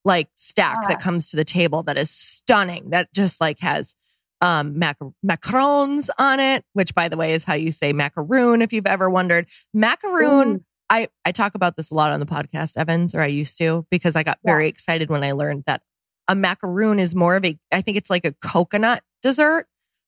like 0.04 0.28
stack 0.34 0.88
that 0.88 1.00
comes 1.00 1.30
to 1.30 1.36
the 1.36 1.44
table 1.44 1.82
that 1.84 1.98
is 1.98 2.10
stunning. 2.10 2.90
That 2.90 3.12
just 3.14 3.40
like 3.40 3.58
has 3.60 3.94
um 4.40 4.78
mac- 4.78 4.98
macarons 5.24 6.08
on 6.18 6.40
it, 6.40 6.64
which 6.72 6.94
by 6.94 7.08
the 7.08 7.16
way 7.16 7.32
is 7.32 7.44
how 7.44 7.54
you 7.54 7.72
say 7.72 7.92
macaroon 7.92 8.62
if 8.62 8.72
you've 8.72 8.86
ever 8.86 9.08
wondered. 9.08 9.46
Macaroon 9.72 10.48
Ooh. 10.48 10.64
I, 10.90 11.08
I 11.24 11.32
talk 11.32 11.54
about 11.54 11.76
this 11.76 11.90
a 11.90 11.94
lot 11.94 12.12
on 12.12 12.20
the 12.20 12.26
podcast, 12.26 12.76
Evans, 12.76 13.14
or 13.14 13.20
I 13.20 13.26
used 13.26 13.58
to, 13.58 13.86
because 13.90 14.16
I 14.16 14.22
got 14.22 14.38
very 14.44 14.68
excited 14.68 15.10
when 15.10 15.22
I 15.22 15.32
learned 15.32 15.64
that 15.66 15.82
a 16.28 16.34
macaroon 16.34 16.98
is 16.98 17.14
more 17.14 17.36
of 17.36 17.44
a, 17.44 17.58
I 17.72 17.82
think 17.82 17.96
it's 17.96 18.10
like 18.10 18.24
a 18.24 18.32
coconut 18.40 19.02
dessert, 19.22 19.66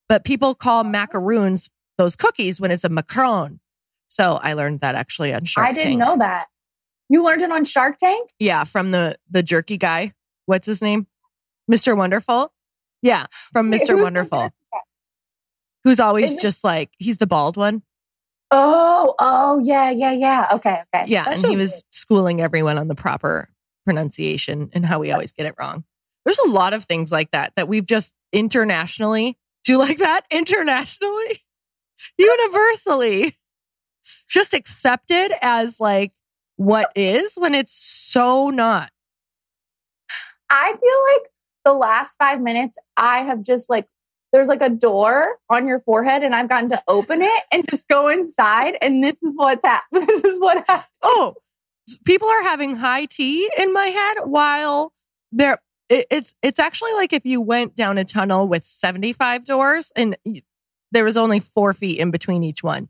but 0.09 0.25
people 0.25 0.55
call 0.55 0.85
macaroons 0.85 1.71
those 1.99 2.17
cookies 2.17 2.61
when 2.61 2.71
it's 2.71 2.85
a 2.85 2.89
macaron. 2.89 3.59
So 4.09 4.41
I 4.43 4.55
learned 4.55 4.81
that 4.81 4.95
actually 4.95 5.33
on 5.33 5.45
Shark 5.45 5.67
Tank. 5.67 5.79
I 5.79 5.83
didn't 5.83 5.99
know 5.99 6.17
that. 6.19 6.47
You 7.09 7.23
learned 7.25 7.43
it 7.43 7.53
on 7.53 7.65
Shark 7.65 7.99
Tank? 7.99 8.31
Yeah, 8.39 8.65
from 8.65 8.91
the 8.91 9.17
the 9.31 9.43
jerky 9.43 9.77
guy. 9.79 10.15
What's 10.47 10.67
his 10.67 10.81
name? 10.83 11.07
Mr. 11.71 11.97
Wonderful. 11.97 12.53
Yeah, 13.03 13.27
from 13.53 13.71
Mr. 13.71 13.97
the 13.97 14.03
Wonderful, 14.03 14.51
who's 15.85 16.01
always 16.01 16.33
Is 16.33 16.37
it- 16.39 16.43
just 16.43 16.65
like 16.65 16.91
he's 16.99 17.19
the 17.19 17.27
bald 17.27 17.57
one. 17.57 17.83
Oh, 18.53 19.15
oh, 19.21 19.61
yeah, 19.63 19.91
yeah, 19.91 20.11
yeah. 20.11 20.47
Okay, 20.55 20.79
okay. 20.93 21.05
Yeah, 21.07 21.25
That 21.25 21.35
and 21.37 21.47
he 21.47 21.57
was 21.57 21.71
good. 21.71 21.83
schooling 21.91 22.41
everyone 22.41 22.79
on 22.79 22.89
the 22.89 22.97
proper 22.97 23.49
pronunciation 23.85 24.71
and 24.73 24.85
how 24.85 24.99
we 24.99 25.13
always 25.13 25.31
get 25.31 25.47
it 25.47 25.55
wrong. 25.57 25.85
There's 26.25 26.39
a 26.41 26.49
lot 26.49 26.73
of 26.75 26.85
things 26.85 27.13
like 27.13 27.31
that 27.31 27.53
that 27.55 27.69
we've 27.69 27.87
just 27.87 28.13
internationally 28.33 29.37
do 29.65 29.73
you 29.73 29.79
like 29.79 29.99
that 29.99 30.23
internationally, 30.31 31.45
universally, 32.19 33.37
just 34.29 34.55
accepted 34.55 35.33
as 35.43 35.79
like 35.81 36.13
what 36.57 36.91
is 36.95 37.35
when 37.37 37.55
it's 37.55 37.75
so 37.75 38.51
not. 38.51 38.91
I 40.49 40.71
feel 40.71 41.15
like 41.15 41.31
the 41.65 41.73
last 41.75 42.17
five 42.19 42.41
minutes, 42.41 42.79
I 42.97 43.19
have 43.19 43.43
just 43.43 43.69
like, 43.71 43.87
there's 44.33 44.49
like 44.49 44.63
a 44.63 44.71
door 44.71 45.39
on 45.49 45.67
your 45.67 45.81
forehead, 45.81 46.23
and 46.23 46.35
I've 46.35 46.49
gotten 46.49 46.71
to 46.71 46.83
open 46.89 47.21
it 47.23 47.43
and 47.53 47.69
just 47.69 47.89
go 47.89 48.09
inside. 48.09 48.77
And 48.81 49.03
this 49.03 49.23
is 49.23 49.33
what's 49.35 49.65
happened. 49.65 50.07
This 50.07 50.25
is 50.25 50.41
what 50.41 50.65
happened. 50.69 50.87
Oh, 51.03 51.35
people 52.05 52.29
are 52.29 52.43
having 52.43 52.77
high 52.77 53.07
tea 53.07 53.51
in 53.59 53.73
my 53.73 53.87
head 53.87 54.17
while 54.25 54.93
they're. 55.33 55.59
It- 55.91 56.07
It's 56.11 56.35
it's 56.43 56.59
actually 56.59 56.95
like 56.95 57.13
if 57.13 57.27
you 57.27 57.43
went 57.43 57.77
down 57.77 57.99
a 57.99 58.05
tunnel 58.05 58.49
with 58.49 58.65
75 58.65 59.45
doors 59.45 59.93
and 59.95 60.17
there 60.93 61.05
was 61.05 61.17
only 61.19 61.41
four 61.41 61.75
feet 61.75 61.99
in 62.01 62.11
between 62.11 62.43
each 62.43 62.63
one. 62.63 62.89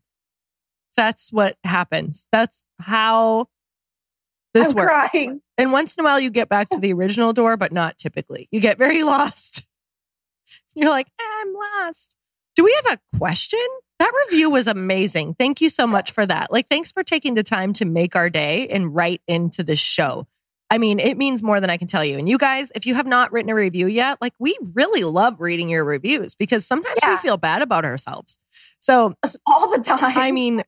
That's 0.96 1.32
what 1.32 1.56
happens. 1.64 2.26
That's 2.32 2.62
how 2.78 3.48
this 4.54 4.68
I'm 4.70 4.74
works. 4.76 5.08
crying. 5.10 5.40
And 5.58 5.72
once 5.72 5.96
in 5.96 6.02
a 6.02 6.04
while, 6.04 6.18
you 6.20 6.30
get 6.30 6.48
back 6.48 6.68
to 6.70 6.78
the 6.78 6.92
original 6.92 7.32
door, 7.32 7.56
but 7.56 7.72
not 7.72 7.98
typically. 7.98 8.48
You 8.50 8.60
get 8.60 8.78
very 8.78 9.02
lost. 9.14 9.64
You're 10.74 10.90
like, 10.90 11.08
I'm 11.20 11.52
lost. 11.54 12.14
Do 12.56 12.64
we 12.64 12.76
have 12.84 12.98
a 12.98 13.18
question? 13.18 13.60
That 13.98 14.12
review 14.28 14.50
was 14.50 14.66
amazing. 14.66 15.34
Thank 15.34 15.60
you 15.60 15.68
so 15.68 15.86
much 15.86 16.10
for 16.10 16.24
that. 16.26 16.50
Like, 16.50 16.68
thanks 16.68 16.90
for 16.90 17.02
taking 17.04 17.34
the 17.34 17.42
time 17.42 17.72
to 17.74 17.84
make 17.84 18.16
our 18.16 18.30
day 18.30 18.66
and 18.68 18.94
write 18.94 19.20
into 19.28 19.62
this 19.62 19.78
show. 19.78 20.26
I 20.70 20.78
mean, 20.78 21.00
it 21.00 21.18
means 21.18 21.42
more 21.42 21.60
than 21.60 21.68
I 21.68 21.76
can 21.76 21.88
tell 21.88 22.04
you. 22.04 22.16
And 22.16 22.28
you 22.28 22.38
guys, 22.38 22.70
if 22.76 22.86
you 22.86 22.94
have 22.94 23.06
not 23.06 23.32
written 23.32 23.50
a 23.50 23.54
review 23.54 23.88
yet, 23.88 24.18
like, 24.20 24.32
we 24.38 24.56
really 24.72 25.02
love 25.02 25.40
reading 25.40 25.68
your 25.68 25.84
reviews 25.84 26.36
because 26.36 26.64
sometimes 26.64 26.98
we 27.04 27.16
feel 27.16 27.36
bad 27.36 27.60
about 27.60 27.84
ourselves. 27.84 28.38
So, 28.78 29.14
all 29.46 29.70
the 29.70 29.82
time. 29.82 30.16
I 30.16 30.30
mean, 30.30 30.62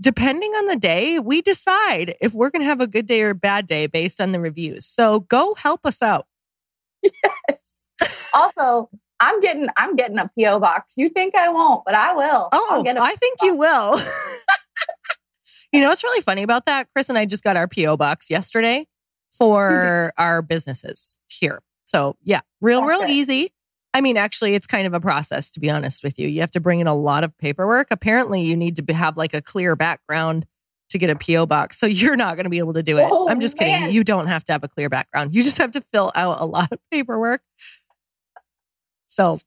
depending 0.00 0.52
on 0.52 0.66
the 0.66 0.76
day, 0.76 1.18
we 1.18 1.42
decide 1.42 2.14
if 2.20 2.34
we're 2.34 2.50
going 2.50 2.60
to 2.60 2.66
have 2.66 2.80
a 2.80 2.86
good 2.86 3.06
day 3.06 3.22
or 3.22 3.30
a 3.30 3.34
bad 3.34 3.66
day 3.66 3.86
based 3.86 4.20
on 4.20 4.32
the 4.32 4.40
reviews. 4.40 4.86
So 4.86 5.20
go 5.20 5.54
help 5.54 5.86
us 5.86 6.02
out. 6.02 6.26
Yes. 7.02 7.88
also, 8.34 8.90
I'm 9.20 9.40
getting 9.40 9.68
I'm 9.76 9.96
getting 9.96 10.18
a 10.18 10.30
PO 10.38 10.60
box. 10.60 10.94
You 10.96 11.08
think 11.08 11.34
I 11.34 11.48
won't, 11.48 11.84
but 11.86 11.94
I 11.94 12.14
will. 12.14 12.48
Oh, 12.52 12.68
I'll 12.70 12.82
get 12.82 12.96
a 12.96 13.02
I 13.02 13.14
think 13.14 13.38
you 13.42 13.54
will. 13.54 13.98
you 15.72 15.80
know 15.80 15.88
what's 15.88 16.04
really 16.04 16.20
funny 16.20 16.42
about 16.42 16.66
that? 16.66 16.88
Chris 16.92 17.08
and 17.08 17.16
I 17.16 17.24
just 17.24 17.42
got 17.42 17.56
our 17.56 17.66
PO 17.66 17.96
box 17.96 18.28
yesterday 18.28 18.86
for 19.38 20.12
our 20.18 20.42
businesses 20.42 21.16
here. 21.28 21.62
So 21.84 22.16
yeah, 22.22 22.40
real, 22.60 22.80
That's 22.80 22.90
real 22.90 23.00
good. 23.00 23.10
easy. 23.10 23.52
I 23.94 24.00
mean, 24.00 24.16
actually, 24.16 24.54
it's 24.54 24.66
kind 24.66 24.86
of 24.86 24.92
a 24.92 25.00
process 25.00 25.50
to 25.52 25.60
be 25.60 25.70
honest 25.70 26.04
with 26.04 26.18
you. 26.18 26.28
You 26.28 26.40
have 26.40 26.50
to 26.52 26.60
bring 26.60 26.80
in 26.80 26.86
a 26.86 26.94
lot 26.94 27.24
of 27.24 27.36
paperwork. 27.38 27.88
Apparently, 27.90 28.42
you 28.42 28.56
need 28.56 28.76
to 28.76 28.94
have 28.94 29.16
like 29.16 29.32
a 29.32 29.40
clear 29.40 29.74
background 29.74 30.46
to 30.90 30.98
get 30.98 31.10
a 31.10 31.16
PO 31.16 31.46
box. 31.46 31.78
So 31.78 31.86
you're 31.86 32.16
not 32.16 32.34
going 32.36 32.44
to 32.44 32.50
be 32.50 32.58
able 32.58 32.74
to 32.74 32.82
do 32.82 32.98
it. 32.98 33.06
Oh, 33.10 33.28
I'm 33.28 33.40
just 33.40 33.56
kidding. 33.56 33.90
You 33.90 34.04
don't 34.04 34.26
have 34.26 34.44
to 34.44 34.52
have 34.52 34.64
a 34.64 34.68
clear 34.68 34.88
background. 34.88 35.34
You 35.34 35.42
just 35.42 35.58
have 35.58 35.72
to 35.72 35.84
fill 35.92 36.12
out 36.14 36.40
a 36.40 36.46
lot 36.46 36.70
of 36.72 36.78
paperwork. 36.90 37.42
So 39.08 39.38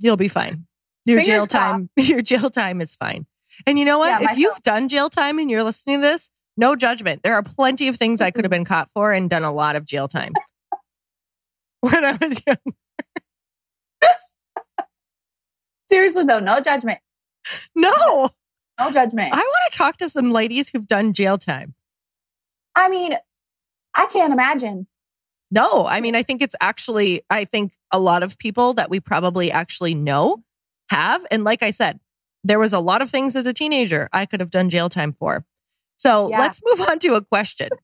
you'll 0.00 0.16
be 0.16 0.28
fine. 0.28 0.66
Your 1.06 1.20
Fingers 1.20 1.26
jail 1.26 1.46
time, 1.46 1.88
your 1.96 2.20
jail 2.20 2.50
time 2.50 2.82
is 2.82 2.94
fine. 2.94 3.26
And 3.66 3.78
you 3.78 3.86
know 3.86 3.98
what? 3.98 4.20
Yeah, 4.20 4.32
if 4.32 4.38
you've 4.38 4.62
done 4.62 4.88
jail 4.88 5.08
time 5.08 5.38
and 5.38 5.50
you're 5.50 5.64
listening 5.64 6.02
to 6.02 6.06
this, 6.06 6.30
no 6.58 6.76
judgment. 6.76 7.22
There 7.22 7.34
are 7.34 7.42
plenty 7.42 7.88
of 7.88 7.96
things 7.96 8.20
I 8.20 8.30
could 8.30 8.44
have 8.44 8.50
been 8.50 8.64
caught 8.64 8.90
for 8.92 9.12
and 9.12 9.30
done 9.30 9.44
a 9.44 9.52
lot 9.52 9.76
of 9.76 9.86
jail 9.86 10.08
time. 10.08 10.32
when 11.80 12.04
I 12.04 12.12
was 12.20 12.42
young. 12.46 12.56
Seriously 15.88 16.24
though, 16.24 16.40
no 16.40 16.60
judgment. 16.60 16.98
No, 17.74 18.30
No 18.78 18.90
judgment. 18.90 19.32
I 19.32 19.38
want 19.38 19.72
to 19.72 19.78
talk 19.78 19.96
to 19.98 20.08
some 20.08 20.30
ladies 20.30 20.68
who've 20.68 20.86
done 20.86 21.12
jail 21.12 21.38
time. 21.38 21.74
I 22.74 22.88
mean, 22.88 23.16
I 23.94 24.06
can't 24.06 24.32
imagine. 24.32 24.86
No, 25.50 25.86
I 25.86 26.00
mean, 26.00 26.14
I 26.14 26.22
think 26.22 26.42
it's 26.42 26.54
actually, 26.60 27.22
I 27.30 27.44
think 27.44 27.72
a 27.90 27.98
lot 27.98 28.22
of 28.22 28.38
people 28.38 28.74
that 28.74 28.90
we 28.90 29.00
probably 29.00 29.50
actually 29.50 29.94
know 29.94 30.42
have. 30.90 31.24
And 31.30 31.42
like 31.42 31.62
I 31.62 31.70
said, 31.70 32.00
there 32.44 32.58
was 32.58 32.72
a 32.72 32.80
lot 32.80 33.00
of 33.00 33.10
things 33.10 33.34
as 33.34 33.46
a 33.46 33.52
teenager 33.52 34.08
I 34.12 34.26
could 34.26 34.40
have 34.40 34.50
done 34.50 34.70
jail 34.70 34.88
time 34.88 35.14
for. 35.18 35.44
So 35.98 36.28
Yeah. 36.30 36.38
let's 36.38 36.60
move 36.64 36.80
on 36.88 36.98
to 37.00 37.14
a 37.14 37.22
question. 37.22 37.68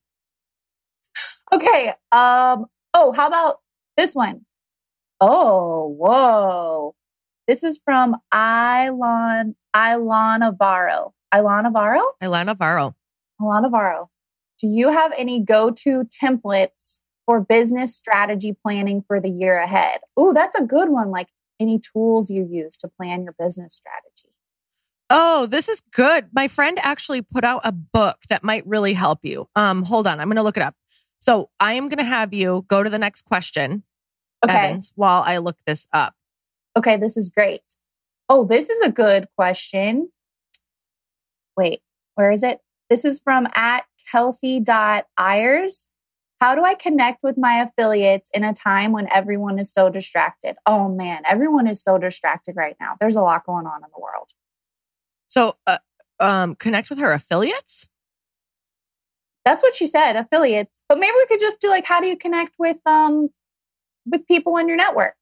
Okay. 1.53 1.89
Um, 2.11 2.65
oh, 2.93 3.11
how 3.15 3.27
about 3.27 3.59
this 3.97 4.15
one? 4.15 4.45
Oh, 5.21 5.87
whoa. 5.97 6.95
This 7.47 7.63
is 7.63 7.79
from 7.85 8.15
Ilon 8.33 9.55
Ilon 9.75 10.39
Navarro. 10.39 11.13
Ilon 11.33 11.63
Navarro? 11.63 12.01
Ilana 12.21 12.47
Navarro. 12.47 12.95
Ilon 13.39 13.61
Navarro. 13.61 14.09
Do 14.57 14.67
you 14.67 14.89
have 14.89 15.13
any 15.17 15.39
go-to 15.39 16.05
templates 16.05 16.99
for 17.25 17.39
business 17.41 17.95
strategy 17.95 18.55
planning 18.65 19.03
for 19.07 19.19
the 19.21 19.29
year 19.29 19.59
ahead? 19.59 19.99
Oh, 20.17 20.33
that's 20.33 20.55
a 20.55 20.63
good 20.63 20.89
one. 20.89 21.11
Like 21.11 21.27
any 21.59 21.79
tools 21.79 22.29
you 22.29 22.47
use 22.49 22.75
to 22.77 22.87
plan 22.87 23.23
your 23.23 23.35
business 23.37 23.75
strategy. 23.75 24.14
Oh, 25.09 25.45
this 25.45 25.69
is 25.69 25.81
good. 25.93 26.29
My 26.33 26.47
friend 26.47 26.79
actually 26.81 27.21
put 27.21 27.43
out 27.43 27.61
a 27.63 27.71
book 27.71 28.17
that 28.29 28.43
might 28.43 28.65
really 28.65 28.93
help 28.93 29.19
you. 29.23 29.47
Um, 29.55 29.83
hold 29.83 30.07
on, 30.07 30.19
I'm 30.19 30.27
going 30.27 30.37
to 30.37 30.41
look 30.43 30.57
it 30.57 30.63
up. 30.63 30.75
So 31.19 31.49
I 31.59 31.73
am 31.73 31.87
going 31.87 31.99
to 31.99 32.03
have 32.03 32.33
you 32.33 32.65
go 32.67 32.83
to 32.83 32.89
the 32.89 32.99
next 32.99 33.23
question, 33.23 33.83
Okay. 34.43 34.53
Evans, 34.55 34.91
while 34.95 35.23
I 35.25 35.37
look 35.37 35.57
this 35.65 35.87
up. 35.93 36.13
Okay, 36.77 36.97
this 36.97 37.17
is 37.17 37.29
great. 37.29 37.61
Oh, 38.29 38.45
this 38.45 38.69
is 38.69 38.81
a 38.81 38.91
good 38.91 39.27
question. 39.37 40.09
wait, 41.55 41.81
where 42.15 42.31
is 42.31 42.43
it? 42.43 42.59
This 42.89 43.05
is 43.05 43.19
from 43.23 43.47
at 43.55 43.85
kelsey.ayers. 44.11 45.89
How 46.41 46.53
do 46.53 46.63
I 46.63 46.73
connect 46.73 47.23
with 47.23 47.37
my 47.37 47.61
affiliates 47.61 48.29
in 48.33 48.43
a 48.43 48.53
time 48.53 48.91
when 48.91 49.07
everyone 49.11 49.57
is 49.57 49.71
so 49.71 49.89
distracted? 49.89 50.57
Oh 50.65 50.89
man, 50.89 51.23
everyone 51.27 51.65
is 51.65 51.81
so 51.81 51.97
distracted 51.97 52.55
right 52.55 52.75
now. 52.79 52.95
There's 52.99 53.15
a 53.15 53.21
lot 53.21 53.45
going 53.45 53.65
on 53.65 53.83
in 53.83 53.89
the 53.93 54.01
world. 54.01 54.29
So, 55.35 55.57
uh, 55.67 55.79
um, 56.21 56.55
connect 56.55 56.89
with 56.89 56.97
her 56.99 57.11
affiliates? 57.11 57.89
That's 59.43 59.61
what 59.61 59.75
she 59.75 59.85
said, 59.85 60.15
affiliates. 60.15 60.81
But 60.87 60.97
maybe 60.97 61.11
we 61.13 61.25
could 61.27 61.41
just 61.41 61.59
do 61.59 61.67
like, 61.67 61.85
how 61.85 61.99
do 61.99 62.07
you 62.07 62.15
connect 62.15 62.55
with 62.57 62.79
um 62.85 63.29
with 64.05 64.25
people 64.27 64.55
in 64.55 64.69
your 64.69 64.77
network? 64.77 65.15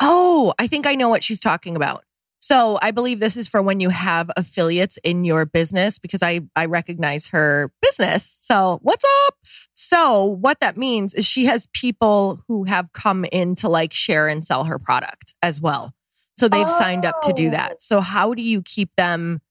Oh, 0.00 0.54
I 0.60 0.68
think 0.68 0.86
I 0.86 0.94
know 0.94 1.08
what 1.08 1.24
she's 1.24 1.40
talking 1.40 1.74
about. 1.74 2.04
So 2.38 2.78
I 2.80 2.92
believe 2.92 3.18
this 3.18 3.36
is 3.36 3.48
for 3.48 3.60
when 3.60 3.80
you 3.80 3.88
have 3.88 4.30
affiliates 4.36 4.98
in 5.02 5.24
your 5.24 5.44
business 5.44 5.98
because 5.98 6.22
I, 6.22 6.42
I 6.54 6.66
recognize 6.66 7.26
her 7.28 7.72
business. 7.82 8.34
So 8.40 8.78
what's 8.82 9.04
up? 9.26 9.34
So 9.74 10.24
what 10.24 10.60
that 10.60 10.76
means 10.76 11.12
is 11.12 11.26
she 11.26 11.46
has 11.46 11.66
people 11.74 12.42
who 12.46 12.64
have 12.64 12.92
come 12.92 13.26
in 13.32 13.56
to 13.56 13.68
like 13.68 13.92
share 13.92 14.28
and 14.28 14.44
sell 14.44 14.64
her 14.64 14.78
product 14.78 15.34
as 15.42 15.60
well. 15.60 15.92
So 16.40 16.48
they've 16.48 16.66
oh. 16.66 16.78
signed 16.78 17.04
up 17.04 17.20
to 17.22 17.34
do 17.34 17.48
oh. 17.48 17.50
that. 17.50 17.82
So 17.82 18.00
how 18.00 18.32
do 18.32 18.40
you 18.40 18.62
keep 18.62 18.88
them 18.96 19.42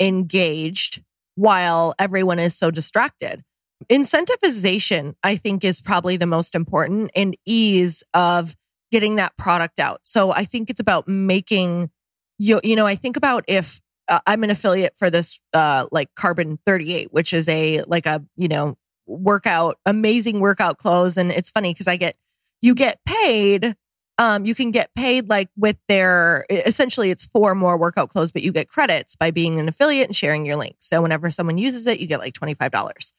engaged 0.00 1.00
while 1.36 1.94
everyone 2.00 2.40
is 2.40 2.56
so 2.56 2.72
distracted? 2.72 3.44
Incentivization, 3.88 5.14
I 5.22 5.36
think, 5.36 5.62
is 5.62 5.80
probably 5.80 6.16
the 6.16 6.26
most 6.26 6.56
important 6.56 7.12
and 7.14 7.36
ease 7.46 8.02
of 8.12 8.56
getting 8.90 9.16
that 9.16 9.36
product 9.36 9.78
out. 9.78 10.00
So 10.02 10.32
I 10.32 10.44
think 10.44 10.68
it's 10.68 10.80
about 10.80 11.06
making 11.06 11.90
you 12.38 12.60
you 12.64 12.74
know, 12.74 12.86
I 12.88 12.96
think 12.96 13.16
about 13.16 13.44
if 13.46 13.80
uh, 14.08 14.18
I'm 14.26 14.42
an 14.42 14.50
affiliate 14.50 14.94
for 14.96 15.10
this 15.10 15.38
uh 15.52 15.86
like 15.92 16.12
Carbon 16.16 16.58
38, 16.66 17.12
which 17.12 17.32
is 17.32 17.48
a 17.48 17.82
like 17.86 18.06
a, 18.06 18.20
you 18.34 18.48
know, 18.48 18.76
workout, 19.06 19.78
amazing 19.86 20.40
workout 20.40 20.78
clothes 20.78 21.16
and 21.16 21.30
it's 21.30 21.52
funny 21.52 21.72
cuz 21.72 21.86
I 21.86 21.96
get 21.96 22.16
you 22.62 22.74
get 22.74 22.98
paid 23.06 23.76
um, 24.18 24.44
you 24.44 24.54
can 24.54 24.70
get 24.70 24.94
paid 24.94 25.28
like 25.28 25.48
with 25.56 25.76
their 25.88 26.46
essentially 26.50 27.10
it's 27.10 27.26
four 27.26 27.54
more 27.54 27.78
workout 27.78 28.10
clothes, 28.10 28.30
but 28.30 28.42
you 28.42 28.52
get 28.52 28.68
credits 28.68 29.16
by 29.16 29.30
being 29.30 29.58
an 29.58 29.68
affiliate 29.68 30.08
and 30.08 30.16
sharing 30.16 30.46
your 30.46 30.56
link. 30.56 30.76
So 30.80 31.02
whenever 31.02 31.30
someone 31.30 31.58
uses 31.58 31.86
it, 31.86 31.98
you 31.98 32.06
get 32.06 32.20
like 32.20 32.34
$25. 32.34 33.12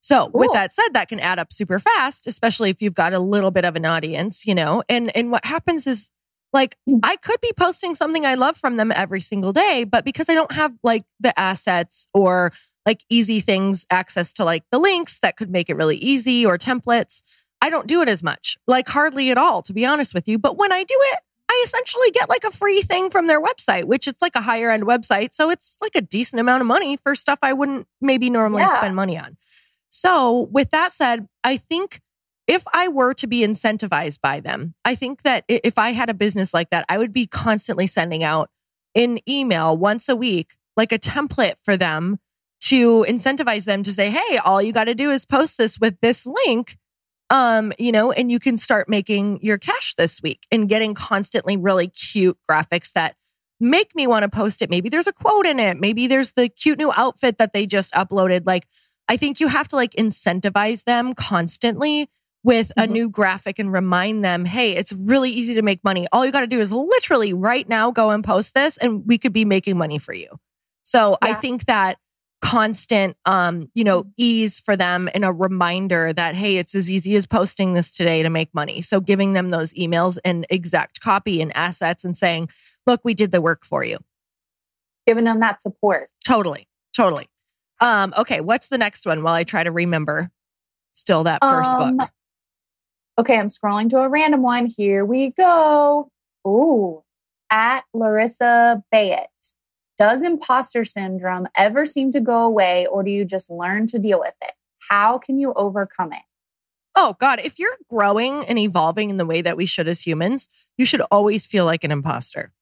So 0.00 0.28
cool. 0.28 0.40
with 0.40 0.52
that 0.52 0.72
said, 0.72 0.90
that 0.92 1.08
can 1.08 1.18
add 1.18 1.38
up 1.38 1.52
super 1.52 1.78
fast, 1.78 2.26
especially 2.26 2.68
if 2.68 2.82
you've 2.82 2.94
got 2.94 3.14
a 3.14 3.18
little 3.18 3.50
bit 3.50 3.64
of 3.64 3.74
an 3.74 3.86
audience, 3.86 4.46
you 4.46 4.54
know, 4.54 4.82
and, 4.88 5.14
and 5.16 5.30
what 5.30 5.46
happens 5.46 5.86
is 5.86 6.10
like 6.52 6.76
mm. 6.88 7.00
I 7.02 7.16
could 7.16 7.40
be 7.40 7.52
posting 7.56 7.94
something 7.94 8.24
I 8.24 8.34
love 8.34 8.56
from 8.56 8.76
them 8.76 8.92
every 8.94 9.20
single 9.20 9.52
day, 9.52 9.84
but 9.84 10.04
because 10.04 10.28
I 10.28 10.34
don't 10.34 10.52
have 10.52 10.72
like 10.82 11.04
the 11.20 11.38
assets 11.38 12.06
or 12.12 12.52
like 12.86 13.02
easy 13.08 13.40
things, 13.40 13.86
access 13.90 14.32
to 14.34 14.44
like 14.44 14.64
the 14.70 14.78
links 14.78 15.20
that 15.20 15.36
could 15.36 15.50
make 15.50 15.70
it 15.70 15.74
really 15.74 15.96
easy 15.96 16.44
or 16.44 16.58
templates, 16.58 17.22
I 17.64 17.70
don't 17.70 17.86
do 17.86 18.02
it 18.02 18.10
as 18.10 18.22
much, 18.22 18.58
like 18.66 18.86
hardly 18.90 19.30
at 19.30 19.38
all, 19.38 19.62
to 19.62 19.72
be 19.72 19.86
honest 19.86 20.12
with 20.12 20.28
you. 20.28 20.38
But 20.38 20.58
when 20.58 20.70
I 20.70 20.84
do 20.84 20.94
it, 20.98 21.18
I 21.50 21.62
essentially 21.64 22.10
get 22.10 22.28
like 22.28 22.44
a 22.44 22.50
free 22.50 22.82
thing 22.82 23.08
from 23.08 23.26
their 23.26 23.42
website, 23.42 23.84
which 23.84 24.06
it's 24.06 24.20
like 24.20 24.36
a 24.36 24.42
higher 24.42 24.70
end 24.70 24.82
website. 24.82 25.32
So 25.32 25.48
it's 25.48 25.78
like 25.80 25.94
a 25.94 26.02
decent 26.02 26.40
amount 26.40 26.60
of 26.60 26.66
money 26.66 26.98
for 26.98 27.14
stuff 27.14 27.38
I 27.40 27.54
wouldn't 27.54 27.86
maybe 28.02 28.28
normally 28.28 28.64
yeah. 28.64 28.76
spend 28.76 28.94
money 28.94 29.16
on. 29.16 29.38
So, 29.88 30.48
with 30.52 30.72
that 30.72 30.92
said, 30.92 31.26
I 31.42 31.56
think 31.56 32.02
if 32.46 32.64
I 32.74 32.88
were 32.88 33.14
to 33.14 33.26
be 33.26 33.40
incentivized 33.40 34.20
by 34.20 34.40
them, 34.40 34.74
I 34.84 34.94
think 34.94 35.22
that 35.22 35.44
if 35.48 35.78
I 35.78 35.92
had 35.92 36.10
a 36.10 36.14
business 36.14 36.52
like 36.52 36.68
that, 36.68 36.84
I 36.90 36.98
would 36.98 37.14
be 37.14 37.26
constantly 37.26 37.86
sending 37.86 38.22
out 38.22 38.50
an 38.94 39.20
email 39.26 39.74
once 39.74 40.10
a 40.10 40.16
week, 40.16 40.56
like 40.76 40.92
a 40.92 40.98
template 40.98 41.54
for 41.62 41.78
them 41.78 42.18
to 42.64 43.06
incentivize 43.08 43.64
them 43.64 43.82
to 43.84 43.92
say, 43.94 44.10
Hey, 44.10 44.36
all 44.36 44.60
you 44.60 44.74
got 44.74 44.84
to 44.84 44.94
do 44.94 45.10
is 45.10 45.24
post 45.24 45.56
this 45.56 45.80
with 45.80 45.98
this 46.02 46.26
link. 46.26 46.76
Um, 47.30 47.72
you 47.78 47.90
know, 47.90 48.12
and 48.12 48.30
you 48.30 48.38
can 48.38 48.56
start 48.56 48.88
making 48.88 49.40
your 49.42 49.58
cash 49.58 49.94
this 49.94 50.20
week 50.22 50.46
and 50.52 50.68
getting 50.68 50.94
constantly 50.94 51.56
really 51.56 51.88
cute 51.88 52.38
graphics 52.48 52.92
that 52.92 53.16
make 53.60 53.94
me 53.94 54.06
want 54.06 54.24
to 54.24 54.28
post 54.28 54.62
it. 54.62 54.70
Maybe 54.70 54.88
there's 54.88 55.06
a 55.06 55.12
quote 55.12 55.46
in 55.46 55.58
it. 55.58 55.78
Maybe 55.80 56.06
there's 56.06 56.32
the 56.32 56.48
cute 56.48 56.78
new 56.78 56.92
outfit 56.94 57.38
that 57.38 57.52
they 57.52 57.66
just 57.66 57.92
uploaded. 57.94 58.42
Like, 58.46 58.66
I 59.08 59.16
think 59.16 59.40
you 59.40 59.48
have 59.48 59.68
to 59.68 59.76
like 59.76 59.92
incentivize 59.92 60.84
them 60.84 61.14
constantly 61.14 62.10
with 62.42 62.70
a 62.76 62.82
mm-hmm. 62.82 62.92
new 62.92 63.08
graphic 63.08 63.58
and 63.58 63.72
remind 63.72 64.22
them, 64.24 64.44
hey, 64.44 64.76
it's 64.76 64.92
really 64.92 65.30
easy 65.30 65.54
to 65.54 65.62
make 65.62 65.82
money. 65.82 66.06
All 66.12 66.26
you 66.26 66.32
got 66.32 66.40
to 66.40 66.46
do 66.46 66.60
is 66.60 66.70
literally 66.70 67.32
right 67.32 67.66
now 67.68 67.90
go 67.90 68.10
and 68.10 68.22
post 68.22 68.54
this 68.54 68.76
and 68.76 69.02
we 69.06 69.16
could 69.16 69.32
be 69.32 69.46
making 69.46 69.78
money 69.78 69.98
for 69.98 70.12
you. 70.12 70.28
So 70.82 71.16
yeah. 71.22 71.30
I 71.30 71.34
think 71.34 71.64
that 71.66 71.96
constant 72.44 73.16
um 73.24 73.70
you 73.74 73.82
know 73.82 74.04
ease 74.18 74.60
for 74.60 74.76
them 74.76 75.08
and 75.14 75.24
a 75.24 75.32
reminder 75.32 76.12
that 76.12 76.34
hey 76.34 76.58
it's 76.58 76.74
as 76.74 76.90
easy 76.90 77.16
as 77.16 77.24
posting 77.24 77.72
this 77.72 77.90
today 77.90 78.22
to 78.22 78.28
make 78.28 78.52
money 78.54 78.82
so 78.82 79.00
giving 79.00 79.32
them 79.32 79.50
those 79.50 79.72
emails 79.72 80.18
and 80.24 80.46
exact 80.50 81.00
copy 81.00 81.40
and 81.40 81.56
assets 81.56 82.04
and 82.04 82.16
saying 82.16 82.48
look 82.86 83.00
we 83.02 83.14
did 83.14 83.32
the 83.32 83.40
work 83.40 83.64
for 83.64 83.82
you 83.82 83.98
giving 85.06 85.24
them 85.24 85.40
that 85.40 85.62
support 85.62 86.10
totally 86.22 86.68
totally 86.94 87.28
um 87.80 88.12
okay 88.18 88.42
what's 88.42 88.68
the 88.68 88.78
next 88.78 89.06
one 89.06 89.22
while 89.22 89.34
i 89.34 89.42
try 89.42 89.64
to 89.64 89.72
remember 89.72 90.30
still 90.92 91.24
that 91.24 91.42
first 91.42 91.70
um, 91.70 91.96
book 91.96 92.10
Okay, 93.16 93.38
I'm 93.38 93.46
scrolling 93.46 93.88
to 93.90 93.98
a 93.98 94.08
random 94.08 94.42
one. 94.42 94.66
Here 94.66 95.04
we 95.04 95.30
go. 95.30 96.08
Ooh, 96.46 97.02
at 97.48 97.84
Larissa 97.94 98.82
Bayet. 98.92 99.26
Does 99.96 100.22
imposter 100.22 100.84
syndrome 100.84 101.46
ever 101.56 101.86
seem 101.86 102.12
to 102.12 102.20
go 102.20 102.42
away, 102.42 102.86
or 102.86 103.02
do 103.02 103.10
you 103.10 103.24
just 103.24 103.50
learn 103.50 103.86
to 103.88 103.98
deal 103.98 104.18
with 104.18 104.34
it? 104.42 104.52
How 104.90 105.18
can 105.18 105.38
you 105.38 105.52
overcome 105.54 106.12
it? 106.12 106.22
Oh, 106.96 107.16
God, 107.18 107.40
if 107.42 107.58
you're 107.58 107.76
growing 107.88 108.44
and 108.46 108.58
evolving 108.58 109.10
in 109.10 109.16
the 109.16 109.26
way 109.26 109.42
that 109.42 109.56
we 109.56 109.66
should 109.66 109.88
as 109.88 110.06
humans, 110.06 110.48
you 110.78 110.84
should 110.84 111.02
always 111.10 111.46
feel 111.46 111.64
like 111.64 111.84
an 111.84 111.90
imposter. 111.90 112.52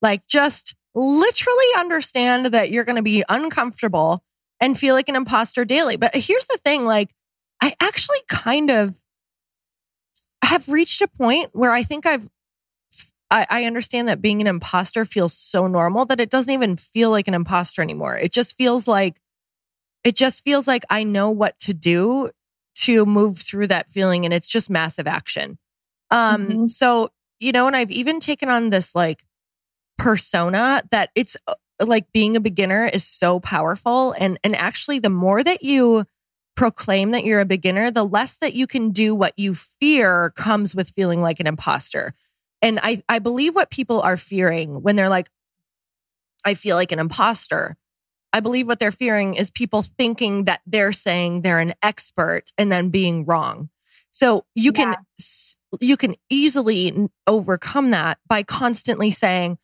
Like, 0.00 0.26
just 0.26 0.74
literally 0.94 1.66
understand 1.78 2.46
that 2.46 2.70
you're 2.70 2.84
going 2.84 2.96
to 2.96 3.02
be 3.02 3.24
uncomfortable 3.28 4.22
and 4.60 4.78
feel 4.78 4.94
like 4.94 5.08
an 5.08 5.16
imposter 5.16 5.64
daily. 5.64 5.96
But 5.96 6.14
here's 6.14 6.46
the 6.46 6.58
thing 6.58 6.84
like, 6.84 7.14
I 7.60 7.74
actually 7.80 8.20
kind 8.28 8.70
of 8.70 9.00
have 10.44 10.68
reached 10.68 11.00
a 11.00 11.08
point 11.08 11.50
where 11.52 11.72
I 11.72 11.82
think 11.82 12.06
I've 12.06 12.28
I, 13.32 13.46
I, 13.48 13.64
understand 13.64 14.08
that 14.08 14.20
being 14.20 14.40
an 14.40 14.46
imposter 14.46 15.04
feels 15.04 15.32
so 15.32 15.66
normal 15.66 16.04
that 16.06 16.20
it 16.20 16.30
doesn't 16.30 16.52
even 16.52 16.76
feel 16.76 17.10
like 17.10 17.28
an 17.28 17.34
imposter 17.34 17.80
anymore. 17.80 18.16
It 18.16 18.30
just 18.30 18.56
feels 18.56 18.86
like 18.86 19.20
it 20.04 20.14
just 20.16 20.44
feels 20.44 20.66
like 20.66 20.84
I 20.90 21.02
know 21.04 21.30
what 21.30 21.58
to 21.60 21.74
do 21.74 22.30
to 22.74 23.06
move 23.06 23.38
through 23.38 23.68
that 23.68 23.90
feeling 23.90 24.24
and 24.24 24.34
it's 24.34 24.46
just 24.46 24.70
massive 24.70 25.06
action. 25.06 25.58
Um 26.10 26.46
mm-hmm. 26.46 26.66
so 26.66 27.10
you 27.40 27.52
know 27.52 27.66
and 27.66 27.74
I've 27.74 27.90
even 27.90 28.20
taken 28.20 28.48
on 28.48 28.68
this 28.68 28.94
like 28.94 29.24
persona 29.96 30.82
that 30.90 31.10
it's 31.14 31.36
uh, 31.46 31.54
like 31.80 32.12
being 32.12 32.36
a 32.36 32.40
beginner 32.40 32.86
is 32.86 33.04
so 33.04 33.40
powerful 33.40 34.14
and 34.18 34.38
and 34.44 34.54
actually 34.54 34.98
the 34.98 35.10
more 35.10 35.42
that 35.42 35.62
you 35.62 36.06
proclaim 36.54 37.12
that 37.12 37.24
you're 37.24 37.40
a 37.40 37.46
beginner, 37.46 37.90
the 37.90 38.04
less 38.04 38.36
that 38.36 38.54
you 38.54 38.66
can 38.66 38.90
do 38.90 39.14
what 39.14 39.32
you 39.38 39.54
fear 39.54 40.32
comes 40.36 40.74
with 40.74 40.90
feeling 40.90 41.22
like 41.22 41.40
an 41.40 41.46
imposter. 41.46 42.14
And 42.62 42.78
I, 42.82 43.02
I 43.08 43.18
believe 43.18 43.54
what 43.54 43.70
people 43.70 44.00
are 44.00 44.16
fearing 44.16 44.82
when 44.82 44.96
they're 44.96 45.08
like, 45.08 45.28
I 46.44 46.54
feel 46.54 46.76
like 46.76 46.92
an 46.92 46.98
imposter. 46.98 47.76
I 48.32 48.40
believe 48.40 48.66
what 48.66 48.78
they're 48.78 48.92
fearing 48.92 49.34
is 49.34 49.50
people 49.50 49.82
thinking 49.82 50.44
that 50.44 50.62
they're 50.66 50.92
saying 50.92 51.42
they're 51.42 51.58
an 51.58 51.74
expert 51.82 52.44
and 52.56 52.72
then 52.72 52.88
being 52.88 53.24
wrong. 53.26 53.68
So 54.12 54.44
you 54.54 54.72
can 54.72 54.94
you 55.80 55.96
can 55.96 56.14
easily 56.28 57.08
overcome 57.26 57.90
that 57.92 58.18
by 58.28 58.42
constantly 58.42 59.10
saying, 59.10 59.58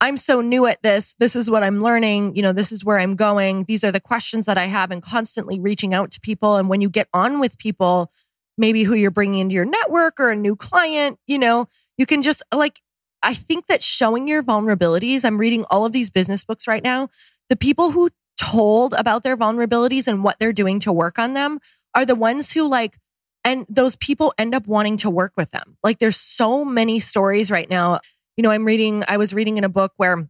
I'm 0.00 0.16
so 0.16 0.40
new 0.40 0.66
at 0.66 0.82
this. 0.82 1.14
This 1.20 1.36
is 1.36 1.48
what 1.48 1.62
I'm 1.62 1.82
learning. 1.82 2.34
You 2.34 2.42
know, 2.42 2.52
this 2.52 2.72
is 2.72 2.84
where 2.84 2.98
I'm 2.98 3.14
going. 3.14 3.64
These 3.64 3.84
are 3.84 3.92
the 3.92 4.00
questions 4.00 4.46
that 4.46 4.58
I 4.58 4.66
have 4.66 4.90
and 4.90 5.00
constantly 5.02 5.60
reaching 5.60 5.94
out 5.94 6.10
to 6.12 6.20
people. 6.20 6.56
And 6.56 6.68
when 6.68 6.80
you 6.80 6.90
get 6.90 7.08
on 7.14 7.38
with 7.38 7.58
people, 7.58 8.10
maybe 8.58 8.82
who 8.82 8.94
you're 8.94 9.12
bringing 9.12 9.40
into 9.40 9.54
your 9.54 9.64
network 9.64 10.18
or 10.18 10.30
a 10.30 10.36
new 10.36 10.56
client, 10.56 11.18
you 11.28 11.38
know, 11.38 11.68
you 12.02 12.06
can 12.06 12.22
just 12.22 12.42
like, 12.52 12.82
I 13.22 13.32
think 13.34 13.68
that 13.68 13.82
showing 13.82 14.26
your 14.26 14.42
vulnerabilities, 14.42 15.24
I'm 15.24 15.38
reading 15.38 15.64
all 15.70 15.86
of 15.86 15.92
these 15.92 16.10
business 16.10 16.44
books 16.44 16.66
right 16.66 16.82
now. 16.82 17.08
The 17.48 17.56
people 17.56 17.92
who 17.92 18.10
told 18.36 18.92
about 18.94 19.22
their 19.22 19.36
vulnerabilities 19.36 20.08
and 20.08 20.24
what 20.24 20.40
they're 20.40 20.52
doing 20.52 20.80
to 20.80 20.92
work 20.92 21.18
on 21.18 21.34
them 21.34 21.60
are 21.94 22.04
the 22.04 22.16
ones 22.16 22.50
who 22.50 22.68
like, 22.68 22.98
and 23.44 23.64
those 23.68 23.94
people 23.94 24.34
end 24.36 24.52
up 24.52 24.66
wanting 24.66 24.96
to 24.98 25.10
work 25.10 25.32
with 25.36 25.52
them. 25.52 25.76
Like 25.84 26.00
there's 26.00 26.16
so 26.16 26.64
many 26.64 26.98
stories 26.98 27.50
right 27.50 27.70
now 27.70 28.00
you 28.36 28.42
know, 28.42 28.50
I'm 28.50 28.64
reading, 28.64 29.04
I 29.08 29.16
was 29.16 29.34
reading 29.34 29.58
in 29.58 29.64
a 29.64 29.68
book 29.68 29.92
where 29.96 30.28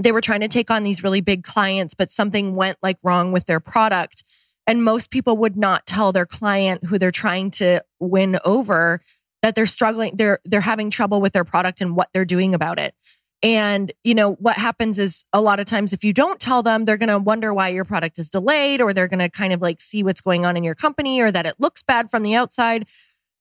they 0.00 0.12
were 0.12 0.20
trying 0.20 0.40
to 0.40 0.48
take 0.48 0.70
on 0.70 0.84
these 0.84 1.02
really 1.02 1.20
big 1.20 1.44
clients, 1.44 1.94
but 1.94 2.10
something 2.10 2.54
went 2.54 2.78
like 2.82 2.98
wrong 3.02 3.32
with 3.32 3.46
their 3.46 3.60
product. 3.60 4.24
And 4.66 4.84
most 4.84 5.10
people 5.10 5.36
would 5.38 5.56
not 5.56 5.86
tell 5.86 6.12
their 6.12 6.26
client 6.26 6.84
who 6.84 6.98
they're 6.98 7.10
trying 7.10 7.50
to 7.52 7.82
win 8.00 8.38
over 8.44 9.00
that 9.46 9.54
they're 9.54 9.64
struggling, 9.64 10.16
they're 10.16 10.40
they're 10.44 10.60
having 10.60 10.90
trouble 10.90 11.20
with 11.20 11.32
their 11.32 11.44
product 11.44 11.80
and 11.80 11.94
what 11.94 12.08
they're 12.12 12.24
doing 12.24 12.52
about 12.52 12.80
it. 12.80 12.96
And, 13.44 13.92
you 14.02 14.12
know, 14.12 14.32
what 14.32 14.56
happens 14.56 14.98
is 14.98 15.24
a 15.32 15.40
lot 15.40 15.60
of 15.60 15.66
times 15.66 15.92
if 15.92 16.02
you 16.02 16.12
don't 16.12 16.40
tell 16.40 16.64
them, 16.64 16.84
they're 16.84 16.96
going 16.96 17.10
to 17.10 17.18
wonder 17.20 17.54
why 17.54 17.68
your 17.68 17.84
product 17.84 18.18
is 18.18 18.28
delayed 18.28 18.80
or 18.80 18.92
they're 18.92 19.06
going 19.06 19.20
to 19.20 19.28
kind 19.28 19.52
of 19.52 19.62
like 19.62 19.80
see 19.80 20.02
what's 20.02 20.20
going 20.20 20.44
on 20.44 20.56
in 20.56 20.64
your 20.64 20.74
company 20.74 21.20
or 21.20 21.30
that 21.30 21.46
it 21.46 21.54
looks 21.60 21.80
bad 21.80 22.10
from 22.10 22.24
the 22.24 22.34
outside. 22.34 22.88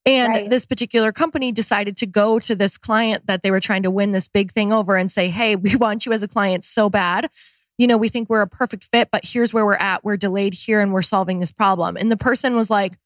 And 0.06 0.32
right. 0.32 0.50
this 0.50 0.64
particular 0.64 1.12
company 1.12 1.52
decided 1.52 1.98
to 1.98 2.06
go 2.06 2.38
to 2.38 2.56
this 2.56 2.78
client 2.78 3.26
that 3.26 3.42
they 3.42 3.50
were 3.50 3.60
trying 3.60 3.82
to 3.82 3.90
win 3.90 4.12
this 4.12 4.28
big 4.28 4.52
thing 4.52 4.72
over 4.72 4.96
and 4.98 5.12
say, 5.12 5.30
Hey, 5.30 5.56
we 5.56 5.76
want 5.78 6.06
you 6.06 6.12
as 6.12 6.22
a 6.22 6.28
client 6.28 6.64
so 6.64 6.88
bad. 6.88 7.32
You 7.80 7.88
know, 7.88 7.98
we 7.98 8.10
think 8.10 8.30
we're 8.30 8.42
a 8.42 8.48
perfect 8.48 8.90
fit, 8.92 9.10
but 9.12 9.26
here's 9.26 9.54
where 9.54 9.66
we're 9.66 9.74
at. 9.74 10.04
We're 10.04 10.18
delayed 10.18 10.54
here 10.54 10.82
and 10.82 10.94
we're 10.94 11.02
solving 11.02 11.40
this 11.40 11.52
problem. 11.52 11.98
And 11.98 12.12
the 12.12 12.18
person 12.18 12.56
was 12.56 12.70
like, 12.70 12.98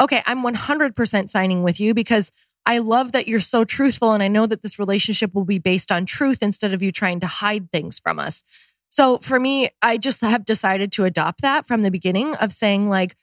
Okay, 0.00 0.22
I'm 0.26 0.42
100% 0.42 1.28
signing 1.28 1.62
with 1.62 1.78
you 1.78 1.92
because 1.92 2.32
I 2.66 2.78
love 2.78 3.12
that 3.12 3.28
you're 3.28 3.40
so 3.40 3.64
truthful. 3.64 4.12
And 4.12 4.22
I 4.22 4.28
know 4.28 4.46
that 4.46 4.62
this 4.62 4.78
relationship 4.78 5.34
will 5.34 5.44
be 5.44 5.58
based 5.58 5.92
on 5.92 6.06
truth 6.06 6.38
instead 6.42 6.72
of 6.72 6.82
you 6.82 6.90
trying 6.90 7.20
to 7.20 7.26
hide 7.26 7.70
things 7.70 7.98
from 7.98 8.18
us. 8.18 8.42
So 8.90 9.18
for 9.18 9.38
me, 9.38 9.70
I 9.82 9.98
just 9.98 10.20
have 10.22 10.44
decided 10.44 10.90
to 10.92 11.04
adopt 11.04 11.42
that 11.42 11.66
from 11.66 11.82
the 11.82 11.90
beginning 11.90 12.34
of 12.36 12.52
saying, 12.52 12.88
like, 12.88 13.16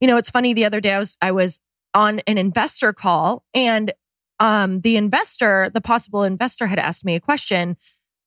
you 0.00 0.08
know, 0.08 0.16
it's 0.16 0.30
funny. 0.30 0.54
The 0.54 0.64
other 0.64 0.80
day 0.80 0.92
I 0.92 0.98
was, 0.98 1.16
I 1.20 1.32
was 1.32 1.60
on 1.92 2.20
an 2.20 2.38
investor 2.38 2.92
call 2.92 3.44
and 3.52 3.92
um, 4.38 4.80
the 4.80 4.96
investor, 4.96 5.70
the 5.72 5.82
possible 5.82 6.22
investor 6.22 6.66
had 6.66 6.78
asked 6.78 7.04
me 7.04 7.14
a 7.14 7.20
question 7.20 7.76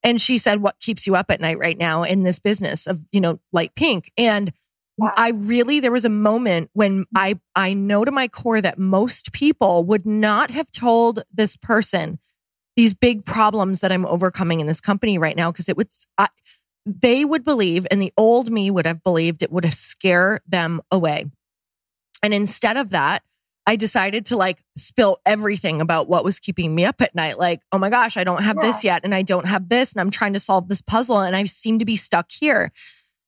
and 0.03 0.19
she 0.19 0.37
said, 0.37 0.61
what 0.61 0.79
keeps 0.79 1.07
you 1.07 1.15
up 1.15 1.31
at 1.31 1.41
night 1.41 1.57
right 1.57 1.77
now 1.77 2.03
in 2.03 2.23
this 2.23 2.37
business 2.37 2.85
of, 2.85 2.99
you 3.11 3.21
know, 3.21 3.39
light 3.53 3.73
pink? 3.75 4.11
And 4.17 4.51
I 5.01 5.29
really 5.29 5.79
there 5.79 5.91
was 5.91 6.05
a 6.05 6.09
moment 6.09 6.69
when 6.73 7.05
I 7.15 7.39
I 7.55 7.73
know 7.73 8.05
to 8.05 8.11
my 8.11 8.27
core 8.27 8.61
that 8.61 8.77
most 8.77 9.33
people 9.33 9.83
would 9.85 10.05
not 10.05 10.51
have 10.51 10.71
told 10.71 11.23
this 11.33 11.57
person 11.57 12.19
these 12.75 12.93
big 12.93 13.25
problems 13.25 13.81
that 13.81 13.91
I'm 13.91 14.05
overcoming 14.05 14.59
in 14.59 14.67
this 14.67 14.81
company 14.81 15.17
right 15.17 15.35
now 15.35 15.51
because 15.51 15.69
it 15.69 15.77
would 15.77 15.89
I, 16.17 16.27
they 16.85 17.25
would 17.25 17.43
believe 17.43 17.87
and 17.89 18.01
the 18.01 18.13
old 18.17 18.51
me 18.51 18.69
would 18.69 18.85
have 18.85 19.03
believed 19.03 19.41
it 19.41 19.51
would 19.51 19.71
scare 19.73 20.41
them 20.47 20.81
away. 20.91 21.25
And 22.21 22.33
instead 22.33 22.77
of 22.77 22.91
that, 22.91 23.23
I 23.65 23.75
decided 23.75 24.25
to 24.27 24.37
like 24.37 24.63
spill 24.77 25.19
everything 25.25 25.79
about 25.79 26.09
what 26.09 26.25
was 26.25 26.39
keeping 26.39 26.75
me 26.75 26.85
up 26.85 27.01
at 27.01 27.15
night. 27.15 27.39
Like, 27.39 27.61
oh 27.71 27.77
my 27.77 27.89
gosh, 27.89 28.17
I 28.17 28.23
don't 28.23 28.43
have 28.43 28.57
yeah. 28.59 28.67
this 28.67 28.83
yet. 28.83 29.01
And 29.03 29.15
I 29.15 29.21
don't 29.21 29.45
have 29.45 29.69
this. 29.69 29.93
And 29.93 30.01
I'm 30.01 30.11
trying 30.11 30.33
to 30.33 30.39
solve 30.39 30.67
this 30.67 30.81
puzzle. 30.81 31.19
And 31.19 31.35
I 31.35 31.45
seem 31.45 31.79
to 31.79 31.85
be 31.85 31.95
stuck 31.95 32.31
here. 32.31 32.71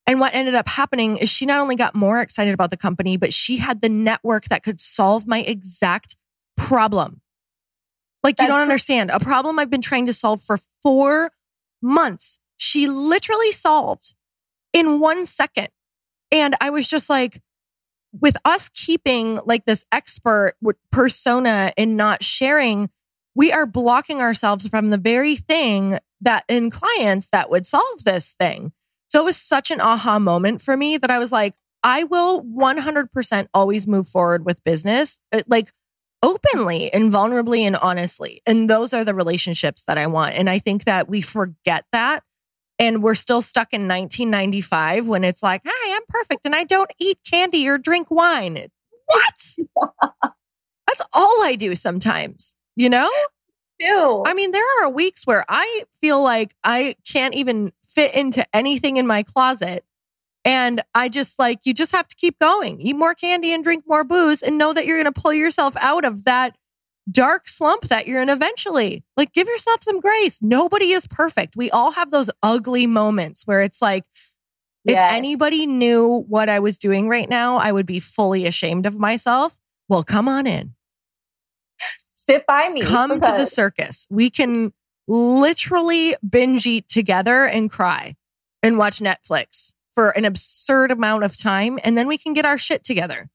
And 0.07 0.19
what 0.19 0.35
ended 0.35 0.53
up 0.53 0.67
happening 0.67 1.17
is 1.17 1.29
she 1.29 1.45
not 1.45 1.59
only 1.59 1.75
got 1.75 1.95
more 1.95 2.21
excited 2.21 2.53
about 2.53 2.69
the 2.69 2.77
company, 2.77 3.17
but 3.17 3.33
she 3.33 3.57
had 3.57 3.81
the 3.81 3.89
network 3.89 4.45
that 4.45 4.63
could 4.63 4.79
solve 4.79 5.25
my 5.25 5.39
exact 5.39 6.15
problem. 6.55 7.21
Like, 8.23 8.37
That's 8.37 8.47
you 8.47 8.53
don't 8.53 8.61
understand 8.61 9.11
a 9.11 9.19
problem 9.19 9.59
I've 9.59 9.69
been 9.69 9.81
trying 9.81 10.05
to 10.05 10.13
solve 10.13 10.41
for 10.41 10.59
four 10.83 11.31
months. 11.81 12.39
She 12.57 12.87
literally 12.87 13.51
solved 13.51 14.13
in 14.73 14.99
one 14.99 15.25
second. 15.25 15.69
And 16.31 16.55
I 16.61 16.69
was 16.69 16.87
just 16.87 17.09
like, 17.09 17.41
with 18.19 18.37
us 18.45 18.69
keeping 18.69 19.39
like 19.45 19.65
this 19.65 19.83
expert 19.91 20.55
persona 20.91 21.71
and 21.77 21.97
not 21.97 22.23
sharing, 22.23 22.89
we 23.35 23.51
are 23.51 23.65
blocking 23.65 24.21
ourselves 24.21 24.67
from 24.67 24.89
the 24.89 24.97
very 24.97 25.35
thing 25.35 25.99
that 26.21 26.45
in 26.47 26.69
clients 26.69 27.27
that 27.31 27.49
would 27.49 27.65
solve 27.65 28.05
this 28.05 28.33
thing. 28.39 28.71
So 29.07 29.21
it 29.21 29.25
was 29.25 29.37
such 29.37 29.71
an 29.71 29.81
aha 29.81 30.19
moment 30.19 30.61
for 30.61 30.75
me 30.75 30.97
that 30.97 31.11
I 31.11 31.19
was 31.19 31.31
like, 31.31 31.55
I 31.83 32.03
will 32.03 32.43
100% 32.43 33.47
always 33.53 33.87
move 33.87 34.07
forward 34.07 34.45
with 34.45 34.63
business, 34.63 35.19
uh, 35.31 35.41
like 35.47 35.71
openly 36.23 36.91
and 36.91 37.11
vulnerably 37.11 37.61
and 37.61 37.75
honestly. 37.75 38.41
And 38.47 38.67
those 38.67 38.93
are 38.93 39.03
the 39.03 39.13
relationships 39.13 39.83
that 39.87 39.97
I 39.97 40.07
want. 40.07 40.35
And 40.35 40.49
I 40.49 40.57
think 40.57 40.85
that 40.85 41.07
we 41.07 41.21
forget 41.21 41.85
that. 41.91 42.23
And 42.79 43.03
we're 43.03 43.15
still 43.15 43.41
stuck 43.41 43.71
in 43.71 43.87
1995 43.87 45.07
when 45.07 45.23
it's 45.23 45.43
like, 45.43 45.61
hi, 45.65 45.95
I'm 45.95 46.01
perfect 46.09 46.41
and 46.45 46.55
I 46.55 46.63
don't 46.63 46.91
eat 46.99 47.19
candy 47.29 47.67
or 47.69 47.77
drink 47.77 48.09
wine. 48.09 48.67
What? 49.05 49.93
That's 50.87 51.01
all 51.13 51.43
I 51.43 51.55
do 51.55 51.75
sometimes, 51.75 52.55
you 52.75 52.89
know? 52.89 53.09
Ew. 53.79 54.23
I 54.25 54.33
mean, 54.33 54.51
there 54.51 54.65
are 54.81 54.89
weeks 54.89 55.25
where 55.25 55.45
I 55.47 55.83
feel 56.01 56.21
like 56.21 56.55
I 56.63 56.95
can't 57.07 57.35
even 57.35 57.71
fit 57.95 58.13
into 58.13 58.45
anything 58.53 58.97
in 58.97 59.07
my 59.07 59.23
closet. 59.23 59.83
And 60.43 60.83
I 60.93 61.09
just 61.09 61.39
like, 61.39 61.61
you 61.63 61.73
just 61.73 61.91
have 61.93 62.07
to 62.07 62.15
keep 62.15 62.37
going, 62.37 62.79
eat 62.79 62.95
more 62.95 63.15
candy 63.15 63.51
and 63.51 63.63
drink 63.63 63.85
more 63.87 64.03
booze 64.03 64.43
and 64.43 64.59
know 64.59 64.73
that 64.73 64.85
you're 64.85 65.01
going 65.01 65.11
to 65.11 65.19
pull 65.19 65.33
yourself 65.33 65.75
out 65.79 66.05
of 66.05 66.25
that 66.25 66.55
dark 67.09 67.47
slump 67.47 67.83
that 67.83 68.07
you're 68.07 68.21
in 68.21 68.29
eventually. 68.29 69.03
Like, 69.17 69.33
give 69.33 69.47
yourself 69.47 69.81
some 69.81 69.99
grace. 69.99 70.39
Nobody 70.41 70.91
is 70.91 71.07
perfect. 71.07 71.55
We 71.55 71.71
all 71.71 71.91
have 71.91 72.11
those 72.11 72.29
ugly 72.43 72.85
moments 72.85 73.47
where 73.47 73.61
it's 73.61 73.81
like, 73.81 74.03
yes. 74.83 75.11
if 75.11 75.17
anybody 75.17 75.65
knew 75.65 76.25
what 76.27 76.47
I 76.47 76.59
was 76.59 76.77
doing 76.77 77.09
right 77.09 77.29
now, 77.29 77.57
I 77.57 77.71
would 77.71 77.87
be 77.87 77.99
fully 77.99 78.45
ashamed 78.45 78.85
of 78.85 78.99
myself. 78.99 79.57
Well, 79.89 80.03
come 80.03 80.27
on 80.27 80.45
in. 80.45 80.75
Sit 82.13 82.45
by 82.45 82.69
me. 82.69 82.81
Come 82.81 83.15
because- 83.15 83.31
to 83.31 83.37
the 83.37 83.45
circus. 83.45 84.05
We 84.11 84.29
can 84.29 84.73
literally 85.07 86.15
binge 86.27 86.65
eat 86.65 86.87
together 86.89 87.45
and 87.45 87.71
cry 87.71 88.15
and 88.63 88.77
watch 88.77 88.99
Netflix 88.99 89.73
for 89.93 90.09
an 90.11 90.25
absurd 90.25 90.91
amount 90.91 91.23
of 91.23 91.37
time. 91.37 91.79
And 91.83 91.97
then 91.97 92.07
we 92.07 92.17
can 92.17 92.33
get 92.33 92.45
our 92.45 92.57
shit 92.57 92.83
together. 92.83 93.29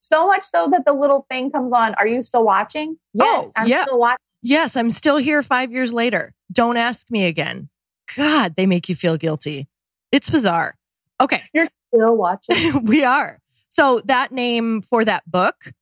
So 0.00 0.26
much 0.26 0.44
so 0.44 0.68
that 0.70 0.84
the 0.84 0.92
little 0.92 1.26
thing 1.30 1.50
comes 1.50 1.72
on. 1.72 1.94
Are 1.94 2.06
you 2.06 2.22
still 2.22 2.44
watching? 2.44 2.98
Yes, 3.14 3.46
oh, 3.46 3.52
I'm 3.56 3.68
yeah. 3.68 3.84
still 3.84 3.98
watching. 3.98 4.18
Yes, 4.42 4.76
I'm 4.76 4.90
still 4.90 5.16
here 5.16 5.42
five 5.42 5.72
years 5.72 5.92
later. 5.92 6.34
Don't 6.50 6.76
ask 6.76 7.10
me 7.10 7.26
again. 7.26 7.68
God, 8.16 8.54
they 8.56 8.66
make 8.66 8.88
you 8.88 8.94
feel 8.94 9.16
guilty. 9.16 9.68
It's 10.12 10.30
bizarre. 10.30 10.76
Okay. 11.20 11.42
You're 11.52 11.66
still 11.92 12.16
watching. 12.16 12.84
we 12.84 13.04
are. 13.04 13.40
So 13.68 14.00
that 14.06 14.32
name 14.32 14.80
for 14.82 15.04
that 15.04 15.30
book, 15.30 15.72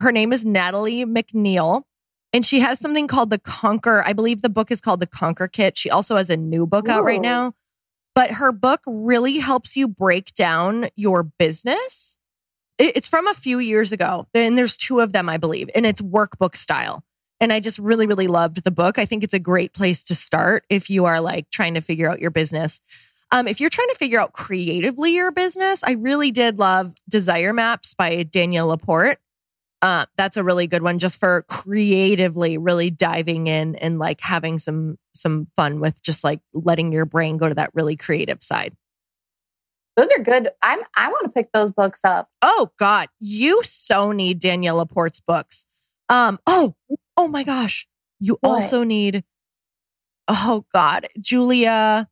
her 0.00 0.12
name 0.12 0.32
is 0.32 0.44
Natalie 0.44 1.04
MacNeil. 1.04 1.82
And 2.34 2.44
she 2.44 2.58
has 2.58 2.80
something 2.80 3.06
called 3.06 3.30
the 3.30 3.38
Conquer. 3.38 4.02
I 4.04 4.12
believe 4.12 4.42
the 4.42 4.48
book 4.48 4.72
is 4.72 4.80
called 4.80 4.98
the 4.98 5.06
Conquer 5.06 5.46
Kit. 5.46 5.78
She 5.78 5.88
also 5.88 6.16
has 6.16 6.28
a 6.28 6.36
new 6.36 6.66
book 6.66 6.88
Ooh. 6.88 6.90
out 6.90 7.04
right 7.04 7.20
now. 7.20 7.54
But 8.12 8.32
her 8.32 8.50
book 8.50 8.80
really 8.86 9.38
helps 9.38 9.76
you 9.76 9.86
break 9.86 10.34
down 10.34 10.88
your 10.96 11.22
business. 11.22 12.16
It's 12.76 13.08
from 13.08 13.28
a 13.28 13.34
few 13.34 13.60
years 13.60 13.92
ago. 13.92 14.26
And 14.34 14.58
there's 14.58 14.76
two 14.76 14.98
of 14.98 15.12
them, 15.12 15.28
I 15.28 15.36
believe. 15.36 15.70
And 15.76 15.86
it's 15.86 16.00
workbook 16.00 16.56
style. 16.56 17.04
And 17.38 17.52
I 17.52 17.60
just 17.60 17.78
really, 17.78 18.08
really 18.08 18.26
loved 18.26 18.64
the 18.64 18.72
book. 18.72 18.98
I 18.98 19.04
think 19.04 19.22
it's 19.22 19.34
a 19.34 19.38
great 19.38 19.72
place 19.72 20.02
to 20.04 20.16
start 20.16 20.64
if 20.68 20.90
you 20.90 21.04
are 21.04 21.20
like 21.20 21.50
trying 21.50 21.74
to 21.74 21.80
figure 21.80 22.10
out 22.10 22.20
your 22.20 22.32
business. 22.32 22.80
Um, 23.30 23.46
if 23.46 23.60
you're 23.60 23.70
trying 23.70 23.90
to 23.90 23.96
figure 23.96 24.20
out 24.20 24.32
creatively 24.32 25.14
your 25.14 25.30
business, 25.30 25.84
I 25.84 25.92
really 25.92 26.32
did 26.32 26.58
love 26.58 26.94
Desire 27.08 27.52
Maps 27.52 27.94
by 27.94 28.24
Danielle 28.24 28.68
Laporte. 28.68 29.18
Uh, 29.84 30.06
that's 30.16 30.38
a 30.38 30.42
really 30.42 30.66
good 30.66 30.82
one 30.82 30.98
just 30.98 31.20
for 31.20 31.42
creatively 31.42 32.56
really 32.56 32.90
diving 32.90 33.48
in 33.48 33.76
and 33.76 33.98
like 33.98 34.18
having 34.18 34.58
some 34.58 34.96
some 35.12 35.46
fun 35.58 35.78
with 35.78 36.02
just 36.02 36.24
like 36.24 36.40
letting 36.54 36.90
your 36.90 37.04
brain 37.04 37.36
go 37.36 37.50
to 37.50 37.54
that 37.54 37.68
really 37.74 37.94
creative 37.94 38.42
side. 38.42 38.74
Those 39.94 40.10
are 40.16 40.22
good. 40.22 40.48
I'm 40.62 40.80
I 40.96 41.10
want 41.10 41.26
to 41.26 41.34
pick 41.34 41.52
those 41.52 41.70
books 41.70 42.00
up. 42.02 42.30
Oh 42.40 42.70
God, 42.78 43.08
you 43.20 43.62
so 43.62 44.12
need 44.12 44.38
Danielle 44.38 44.76
Laporte's 44.76 45.20
books. 45.20 45.66
Um, 46.08 46.38
oh, 46.46 46.74
oh 47.18 47.28
my 47.28 47.44
gosh. 47.44 47.86
You 48.20 48.38
what? 48.40 48.62
also 48.62 48.84
need 48.84 49.22
oh 50.28 50.64
God, 50.72 51.08
Julia. 51.20 52.08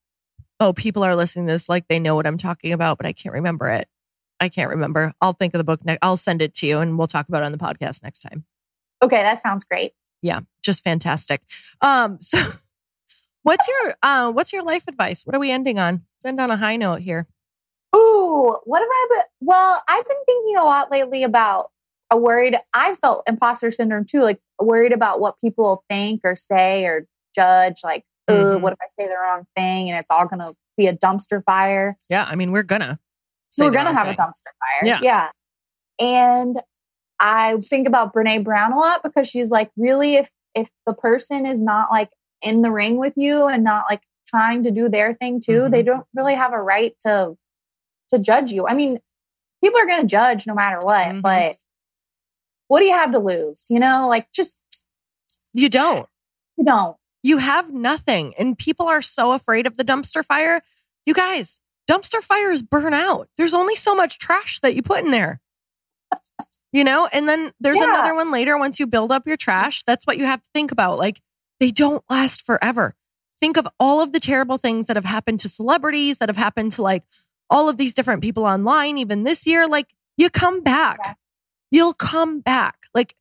Oh, 0.60 0.74
people 0.74 1.04
are 1.04 1.16
listening 1.16 1.46
to 1.46 1.54
this 1.54 1.70
like 1.70 1.88
they 1.88 2.00
know 2.00 2.16
what 2.16 2.26
I'm 2.26 2.36
talking 2.36 2.74
about, 2.74 2.98
but 2.98 3.06
I 3.06 3.14
can't 3.14 3.32
remember 3.32 3.70
it. 3.70 3.88
I 4.42 4.48
can't 4.48 4.70
remember. 4.70 5.14
I'll 5.20 5.34
think 5.34 5.54
of 5.54 5.58
the 5.58 5.64
book 5.64 5.84
next. 5.84 6.00
I'll 6.02 6.16
send 6.16 6.42
it 6.42 6.52
to 6.56 6.66
you 6.66 6.80
and 6.80 6.98
we'll 6.98 7.06
talk 7.06 7.28
about 7.28 7.44
it 7.44 7.46
on 7.46 7.52
the 7.52 7.58
podcast 7.58 8.02
next 8.02 8.22
time. 8.22 8.44
Okay, 9.00 9.22
that 9.22 9.40
sounds 9.40 9.62
great. 9.62 9.92
Yeah, 10.20 10.40
just 10.64 10.82
fantastic. 10.82 11.42
Um, 11.80 12.20
so 12.20 12.42
what's 13.44 13.68
your 13.68 13.94
uh 14.02 14.32
what's 14.32 14.52
your 14.52 14.64
life 14.64 14.88
advice? 14.88 15.24
What 15.24 15.36
are 15.36 15.38
we 15.38 15.52
ending 15.52 15.78
on? 15.78 16.02
Let's 16.16 16.30
end 16.30 16.40
on 16.40 16.50
a 16.50 16.56
high 16.56 16.76
note 16.76 17.02
here. 17.02 17.28
Ooh, 17.94 18.56
what 18.64 18.80
have 18.80 18.88
I 18.90 19.06
been? 19.10 19.24
Well, 19.42 19.80
I've 19.86 20.08
been 20.08 20.24
thinking 20.26 20.56
a 20.56 20.64
lot 20.64 20.90
lately 20.90 21.22
about 21.22 21.70
a 22.10 22.16
worried. 22.16 22.56
I 22.74 22.96
felt 22.96 23.22
imposter 23.28 23.70
syndrome 23.70 24.06
too, 24.06 24.22
like 24.22 24.40
worried 24.60 24.92
about 24.92 25.20
what 25.20 25.40
people 25.40 25.84
think 25.88 26.22
or 26.24 26.34
say 26.34 26.84
or 26.84 27.06
judge. 27.32 27.82
Like, 27.84 28.04
mm-hmm. 28.28 28.60
what 28.60 28.72
if 28.72 28.78
I 28.82 28.86
say 29.00 29.06
the 29.06 29.14
wrong 29.14 29.46
thing 29.54 29.88
and 29.88 30.00
it's 30.00 30.10
all 30.10 30.26
gonna 30.26 30.50
be 30.76 30.88
a 30.88 30.96
dumpster 30.96 31.44
fire? 31.44 31.96
Yeah, 32.08 32.26
I 32.28 32.34
mean, 32.34 32.50
we're 32.50 32.64
gonna. 32.64 32.98
So 33.52 33.64
we're 33.66 33.70
going 33.70 33.86
to 33.86 33.92
have 33.92 34.06
thing. 34.06 34.16
a 34.18 34.22
dumpster 34.22 34.52
fire. 34.82 34.88
Yeah. 34.88 35.00
Yeah. 35.02 35.28
And 36.00 36.60
I 37.20 37.58
think 37.58 37.86
about 37.86 38.12
Brene 38.12 38.42
Brown 38.42 38.72
a 38.72 38.78
lot 38.78 39.02
because 39.02 39.28
she's 39.28 39.50
like, 39.50 39.70
really, 39.76 40.16
if 40.16 40.30
if 40.54 40.68
the 40.86 40.94
person 40.94 41.46
is 41.46 41.62
not 41.62 41.90
like 41.90 42.10
in 42.42 42.62
the 42.62 42.70
ring 42.70 42.96
with 42.96 43.14
you 43.16 43.46
and 43.46 43.62
not 43.62 43.84
like 43.88 44.02
trying 44.26 44.64
to 44.64 44.70
do 44.70 44.88
their 44.88 45.12
thing 45.12 45.40
too, 45.40 45.60
mm-hmm. 45.60 45.70
they 45.70 45.82
don't 45.82 46.04
really 46.14 46.34
have 46.34 46.52
a 46.52 46.60
right 46.60 46.94
to 47.06 47.36
to 48.12 48.18
judge 48.18 48.50
you. 48.50 48.66
I 48.66 48.74
mean, 48.74 48.98
people 49.62 49.80
are 49.80 49.86
going 49.86 50.02
to 50.02 50.06
judge 50.06 50.46
no 50.46 50.54
matter 50.54 50.78
what, 50.80 51.06
mm-hmm. 51.06 51.20
but 51.20 51.56
what 52.68 52.80
do 52.80 52.86
you 52.86 52.92
have 52.92 53.12
to 53.12 53.18
lose? 53.18 53.66
You 53.70 53.78
know, 53.78 54.08
like 54.08 54.32
just 54.32 54.62
you 55.52 55.68
don't. 55.68 56.08
You 56.56 56.64
don't. 56.64 56.96
You 57.22 57.38
have 57.38 57.72
nothing. 57.72 58.34
And 58.38 58.58
people 58.58 58.88
are 58.88 59.02
so 59.02 59.32
afraid 59.32 59.66
of 59.66 59.76
the 59.76 59.84
dumpster 59.84 60.24
fire. 60.24 60.62
You 61.06 61.14
guys, 61.14 61.60
dumpster 61.90 62.22
fires 62.22 62.62
burn 62.62 62.94
out. 62.94 63.28
There's 63.36 63.54
only 63.54 63.76
so 63.76 63.94
much 63.94 64.18
trash 64.18 64.60
that 64.60 64.74
you 64.74 64.82
put 64.82 65.04
in 65.04 65.10
there. 65.10 65.40
You 66.72 66.84
know, 66.84 67.08
and 67.12 67.28
then 67.28 67.52
there's 67.60 67.78
yeah. 67.78 67.84
another 67.84 68.14
one 68.14 68.30
later 68.30 68.56
once 68.56 68.80
you 68.80 68.86
build 68.86 69.12
up 69.12 69.26
your 69.26 69.36
trash. 69.36 69.82
That's 69.86 70.06
what 70.06 70.16
you 70.16 70.24
have 70.24 70.42
to 70.42 70.50
think 70.54 70.72
about. 70.72 70.98
Like 70.98 71.20
they 71.60 71.70
don't 71.70 72.02
last 72.08 72.46
forever. 72.46 72.94
Think 73.40 73.56
of 73.56 73.68
all 73.78 74.00
of 74.00 74.12
the 74.12 74.20
terrible 74.20 74.56
things 74.56 74.86
that 74.86 74.96
have 74.96 75.04
happened 75.04 75.40
to 75.40 75.48
celebrities, 75.48 76.18
that 76.18 76.28
have 76.28 76.36
happened 76.36 76.72
to 76.72 76.82
like 76.82 77.02
all 77.50 77.68
of 77.68 77.76
these 77.76 77.92
different 77.92 78.22
people 78.22 78.44
online, 78.44 78.96
even 78.96 79.24
this 79.24 79.46
year. 79.46 79.68
Like 79.68 79.88
you 80.16 80.30
come 80.30 80.62
back. 80.62 80.98
Yeah. 81.04 81.14
You'll 81.70 81.94
come 81.94 82.40
back. 82.40 82.76
Like 82.94 83.14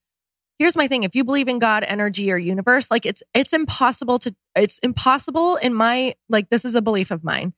here's 0.62 0.76
my 0.76 0.88
thing 0.88 1.02
if 1.02 1.16
you 1.16 1.24
believe 1.24 1.48
in 1.48 1.58
god 1.58 1.84
energy 1.84 2.32
or 2.32 2.38
universe 2.38 2.92
like 2.92 3.04
it's 3.04 3.24
it's 3.34 3.52
impossible 3.52 4.20
to 4.20 4.34
it's 4.56 4.78
impossible 4.84 5.56
in 5.56 5.74
my 5.74 6.14
like 6.30 6.52
this 6.52 6.64
is 6.64 6.76
a 6.76 6.84
belief 6.84 7.10
of 7.10 7.24
mine 7.24 7.52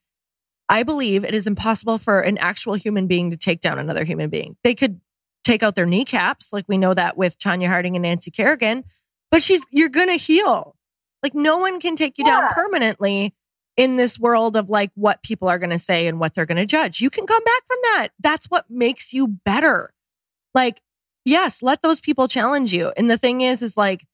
i 0.69 0.83
believe 0.83 1.23
it 1.23 1.33
is 1.33 1.47
impossible 1.47 1.97
for 1.97 2.19
an 2.21 2.37
actual 2.37 2.73
human 2.73 3.07
being 3.07 3.31
to 3.31 3.37
take 3.37 3.61
down 3.61 3.79
another 3.79 4.03
human 4.03 4.29
being 4.29 4.55
they 4.63 4.75
could 4.75 4.99
take 5.43 5.63
out 5.63 5.75
their 5.75 5.85
kneecaps 5.85 6.53
like 6.53 6.65
we 6.67 6.77
know 6.77 6.93
that 6.93 7.17
with 7.17 7.37
Tonya 7.37 7.67
Harding 7.67 7.95
and 7.95 8.03
nancy 8.03 8.31
kerrigan 8.31 8.83
but 9.31 9.41
she's 9.41 9.61
you're 9.71 9.89
gonna 9.89 10.15
heal 10.15 10.75
like 11.21 11.35
no 11.35 11.57
one 11.57 11.79
can 11.79 11.95
take 11.95 12.17
you 12.17 12.23
yeah. 12.25 12.41
down 12.41 12.49
permanently 12.53 13.33
in 13.75 13.95
this 13.95 14.19
world 14.19 14.55
of 14.55 14.69
like 14.69 14.91
what 14.95 15.23
people 15.23 15.47
are 15.47 15.57
going 15.57 15.71
to 15.71 15.79
say 15.79 16.07
and 16.07 16.19
what 16.19 16.35
they're 16.35 16.45
going 16.45 16.57
to 16.57 16.65
judge. 16.65 17.01
You 17.01 17.09
can 17.09 17.25
come 17.25 17.43
back 17.43 17.61
from 17.65 17.77
that. 17.81 18.09
That's 18.19 18.45
what 18.45 18.69
makes 18.69 19.13
you 19.13 19.27
better. 19.27 19.91
Like 20.53 20.81
yes, 21.25 21.63
let 21.63 21.81
those 21.81 21.99
people 21.99 22.27
challenge 22.27 22.73
you. 22.73 22.91
And 22.97 23.09
the 23.09 23.17
thing 23.17 23.41
is, 23.41 23.61
is 23.61 23.77
like 23.77 24.05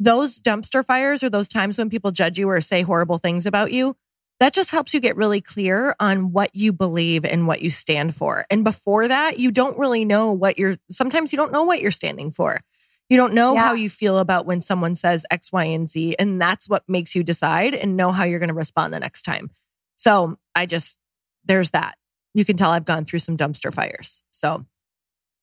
those 0.00 0.40
dumpster 0.40 0.84
fires 0.84 1.22
or 1.22 1.30
those 1.30 1.48
times 1.48 1.78
when 1.78 1.90
people 1.90 2.10
judge 2.10 2.38
you 2.38 2.48
or 2.48 2.60
say 2.60 2.82
horrible 2.82 3.18
things 3.18 3.46
about 3.46 3.72
you, 3.72 3.96
that 4.40 4.52
just 4.52 4.70
helps 4.70 4.94
you 4.94 5.00
get 5.00 5.16
really 5.16 5.40
clear 5.40 5.96
on 5.98 6.32
what 6.32 6.54
you 6.54 6.72
believe 6.72 7.24
and 7.24 7.46
what 7.46 7.60
you 7.60 7.70
stand 7.70 8.14
for. 8.14 8.46
And 8.50 8.64
before 8.64 9.08
that, 9.08 9.38
you 9.38 9.50
don't 9.50 9.78
really 9.78 10.04
know 10.04 10.32
what 10.32 10.58
you're, 10.58 10.76
sometimes 10.90 11.32
you 11.32 11.36
don't 11.36 11.52
know 11.52 11.64
what 11.64 11.80
you're 11.80 11.90
standing 11.90 12.30
for. 12.30 12.60
You 13.08 13.16
don't 13.16 13.34
know 13.34 13.54
yeah. 13.54 13.64
how 13.64 13.72
you 13.72 13.90
feel 13.90 14.18
about 14.18 14.46
when 14.46 14.60
someone 14.60 14.94
says 14.94 15.24
X, 15.30 15.50
Y, 15.50 15.64
and 15.64 15.88
Z. 15.88 16.16
And 16.18 16.40
that's 16.40 16.68
what 16.68 16.84
makes 16.86 17.16
you 17.16 17.22
decide 17.22 17.74
and 17.74 17.96
know 17.96 18.12
how 18.12 18.24
you're 18.24 18.38
going 18.38 18.48
to 18.48 18.54
respond 18.54 18.92
the 18.92 19.00
next 19.00 19.22
time. 19.22 19.50
So 19.96 20.38
I 20.54 20.66
just, 20.66 20.98
there's 21.44 21.70
that. 21.70 21.96
You 22.34 22.44
can 22.44 22.56
tell 22.56 22.70
I've 22.70 22.84
gone 22.84 23.04
through 23.06 23.20
some 23.20 23.36
dumpster 23.36 23.72
fires. 23.72 24.22
So 24.30 24.66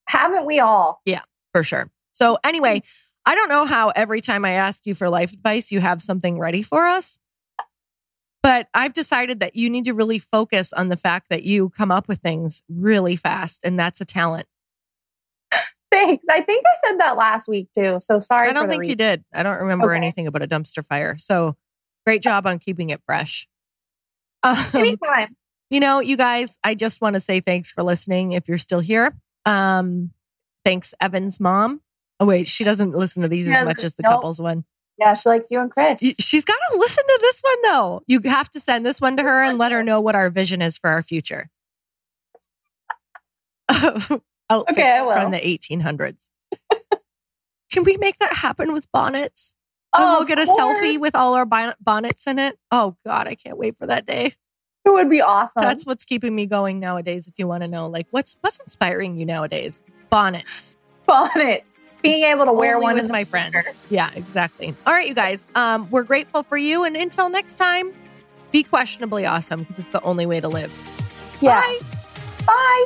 haven't 0.08 0.46
we 0.46 0.60
all? 0.60 1.02
Yeah, 1.06 1.22
for 1.52 1.64
sure. 1.64 1.90
So, 2.14 2.38
anyway, 2.44 2.80
mm. 2.80 2.84
I 3.26 3.36
don't 3.36 3.50
know 3.50 3.66
how 3.66 3.90
every 3.90 4.22
time 4.22 4.46
I 4.46 4.52
ask 4.52 4.86
you 4.86 4.94
for 4.94 5.10
life 5.10 5.34
advice, 5.34 5.72
you 5.72 5.82
have 5.82 6.02
something 6.02 6.40
ready 6.40 6.62
for 6.62 6.86
us. 6.86 7.18
But 8.46 8.68
I've 8.76 8.94
decided 8.94 9.40
that 9.40 9.56
you 9.56 9.72
need 9.72 9.86
to 9.86 9.96
really 9.96 10.20
focus 10.20 10.72
on 10.72 10.90
the 10.90 10.98
fact 10.98 11.30
that 11.32 11.42
you 11.42 11.70
come 11.76 11.90
up 11.90 12.08
with 12.08 12.20
things 12.20 12.62
really 12.70 13.16
fast, 13.16 13.62
and 13.64 13.80
that's 13.80 14.00
a 14.02 14.06
talent. 14.06 14.46
Thanks. 15.92 16.28
I 16.30 16.42
think 16.42 16.64
I 16.64 16.88
said 16.88 17.00
that 17.00 17.18
last 17.18 17.48
week 17.48 17.70
too. 17.76 18.00
So 18.00 18.20
sorry. 18.20 18.48
I 18.48 18.54
don't 18.54 18.70
think 18.70 18.86
you 18.86 18.96
did. 18.96 19.24
I 19.34 19.42
don't 19.42 19.62
remember 19.62 19.90
okay. 19.90 19.98
anything 19.98 20.28
about 20.28 20.44
a 20.44 20.48
dumpster 20.48 20.86
fire. 20.86 21.18
So 21.18 21.56
great 22.06 22.22
job 22.22 22.46
on 22.46 22.60
keeping 22.60 22.92
it 22.92 23.02
fresh. 23.08 23.48
Um, 24.44 24.64
Anytime. 24.76 25.30
You 25.72 25.80
know, 25.80 26.00
you 26.00 26.16
guys, 26.16 26.60
I 26.64 26.76
just 26.76 27.02
want 27.02 27.16
to 27.16 27.20
say 27.22 27.40
thanks 27.40 27.72
for 27.72 27.82
listening. 27.82 28.34
If 28.34 28.48
you're 28.48 28.60
still 28.60 28.80
here, 28.80 29.16
um, 29.48 30.12
thanks, 30.64 30.94
Evan's 31.02 31.40
mom. 31.40 31.82
Oh 32.20 32.28
wait, 32.28 32.48
she 32.48 32.64
doesn't 32.64 32.96
listen 32.96 33.24
to 33.24 33.28
these 33.28 33.48
as 33.48 33.66
much 33.66 33.84
as 33.84 33.96
the 33.96 34.04
nope. 34.04 34.12
couples 34.12 34.40
one. 34.40 34.66
Yeah, 34.98 35.14
she 35.16 35.28
likes 35.28 35.52
you 35.52 35.60
and 35.60 35.70
Chris. 35.70 36.00
She's 36.20 36.46
got 36.46 36.58
to 36.72 36.78
listen 36.78 37.04
to 37.04 37.20
this 37.22 37.42
one 37.42 37.62
though. 37.64 38.04
You 38.08 38.22
have 38.26 38.50
to 38.52 38.60
send 38.60 38.86
this 38.86 39.02
one 39.02 39.18
to 39.18 39.24
her 39.24 39.44
and 39.44 39.58
let 39.58 39.72
her 39.72 39.84
know 39.84 40.00
what 40.00 40.16
our 40.16 40.30
vision 40.30 40.62
is 40.62 40.78
for 40.78 40.90
our 40.90 41.04
future. 41.04 41.50
okay, 43.72 44.20
from 44.50 45.32
the 45.32 45.40
1800s. 45.40 46.30
Can 47.72 47.84
we 47.84 47.98
make 47.98 48.20
that 48.20 48.34
happen 48.34 48.72
with 48.74 48.90
bonnets? 48.92 49.54
And 49.98 50.04
we'll 50.12 50.26
get 50.26 50.40
a 50.40 50.46
course. 50.46 50.60
selfie 50.60 51.00
with 51.00 51.16
all 51.16 51.34
our 51.34 51.46
bonnets 51.46 52.28
in 52.28 52.40
it. 52.40 52.58
Oh 52.72 52.96
God, 53.06 53.28
I 53.28 53.36
can't 53.36 53.58
wait 53.58 53.78
for 53.78 53.88
that 53.88 54.06
day. 54.06 54.36
It 54.86 54.94
would 54.94 55.10
be 55.10 55.22
awesome. 55.22 55.64
That's 55.64 55.86
what's 55.86 56.06
keeping 56.06 56.36
me 56.36 56.46
going 56.46 56.80
nowadays. 56.80 57.28
If 57.28 57.34
you 57.38 57.48
want 57.48 57.64
to 57.64 57.68
know, 57.68 57.88
like 57.88 58.08
what's 58.12 58.38
what's 58.42 58.60
inspiring 58.60 59.18
you 59.18 59.26
nowadays? 59.26 59.82
Bonnets. 60.10 60.78
Bonnets. 61.08 61.75
Being 62.06 62.24
able 62.24 62.46
to 62.46 62.54
wear 62.54 62.80
one 62.80 62.96
with 62.96 63.10
my 63.10 63.24
friends. 63.24 63.56
Yeah, 63.90 64.12
exactly. 64.16 64.76
All 64.86 64.94
right, 64.94 65.08
you 65.08 65.16
guys. 65.16 65.46
Um, 65.56 65.90
we're 65.90 66.04
grateful 66.04 66.44
for 66.44 66.58
you, 66.58 66.84
and 66.84 66.96
until 66.96 67.30
next 67.30 67.58
time, 67.58 67.94
be 68.52 68.64
questionably 68.64 69.26
awesome 69.26 69.62
because 69.62 69.80
it's 69.80 69.92
the 69.92 70.02
only 70.04 70.26
way 70.26 70.40
to 70.40 70.48
live. 70.48 70.72
Yeah. 71.42 71.62
Bye. 71.62 71.80
Bye. 72.46 72.86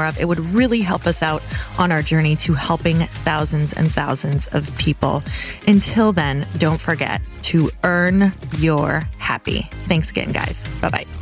of. 0.00 0.18
It 0.18 0.26
would 0.26 0.40
really 0.40 0.80
help 0.80 1.06
us 1.06 1.22
out 1.22 1.42
on 1.78 1.92
our 1.92 2.02
journey 2.02 2.36
to 2.36 2.54
helping 2.54 2.98
thousands 2.98 3.72
and 3.72 3.90
thousands 3.90 4.46
of 4.48 4.76
people. 4.78 5.22
Until 5.66 6.12
then, 6.12 6.46
don't 6.58 6.80
forget 6.80 7.20
to 7.42 7.70
earn 7.84 8.32
your 8.58 9.00
happy. 9.18 9.68
Thanks 9.86 10.10
again, 10.10 10.30
guys. 10.30 10.64
Bye 10.80 10.90
bye. 10.90 11.21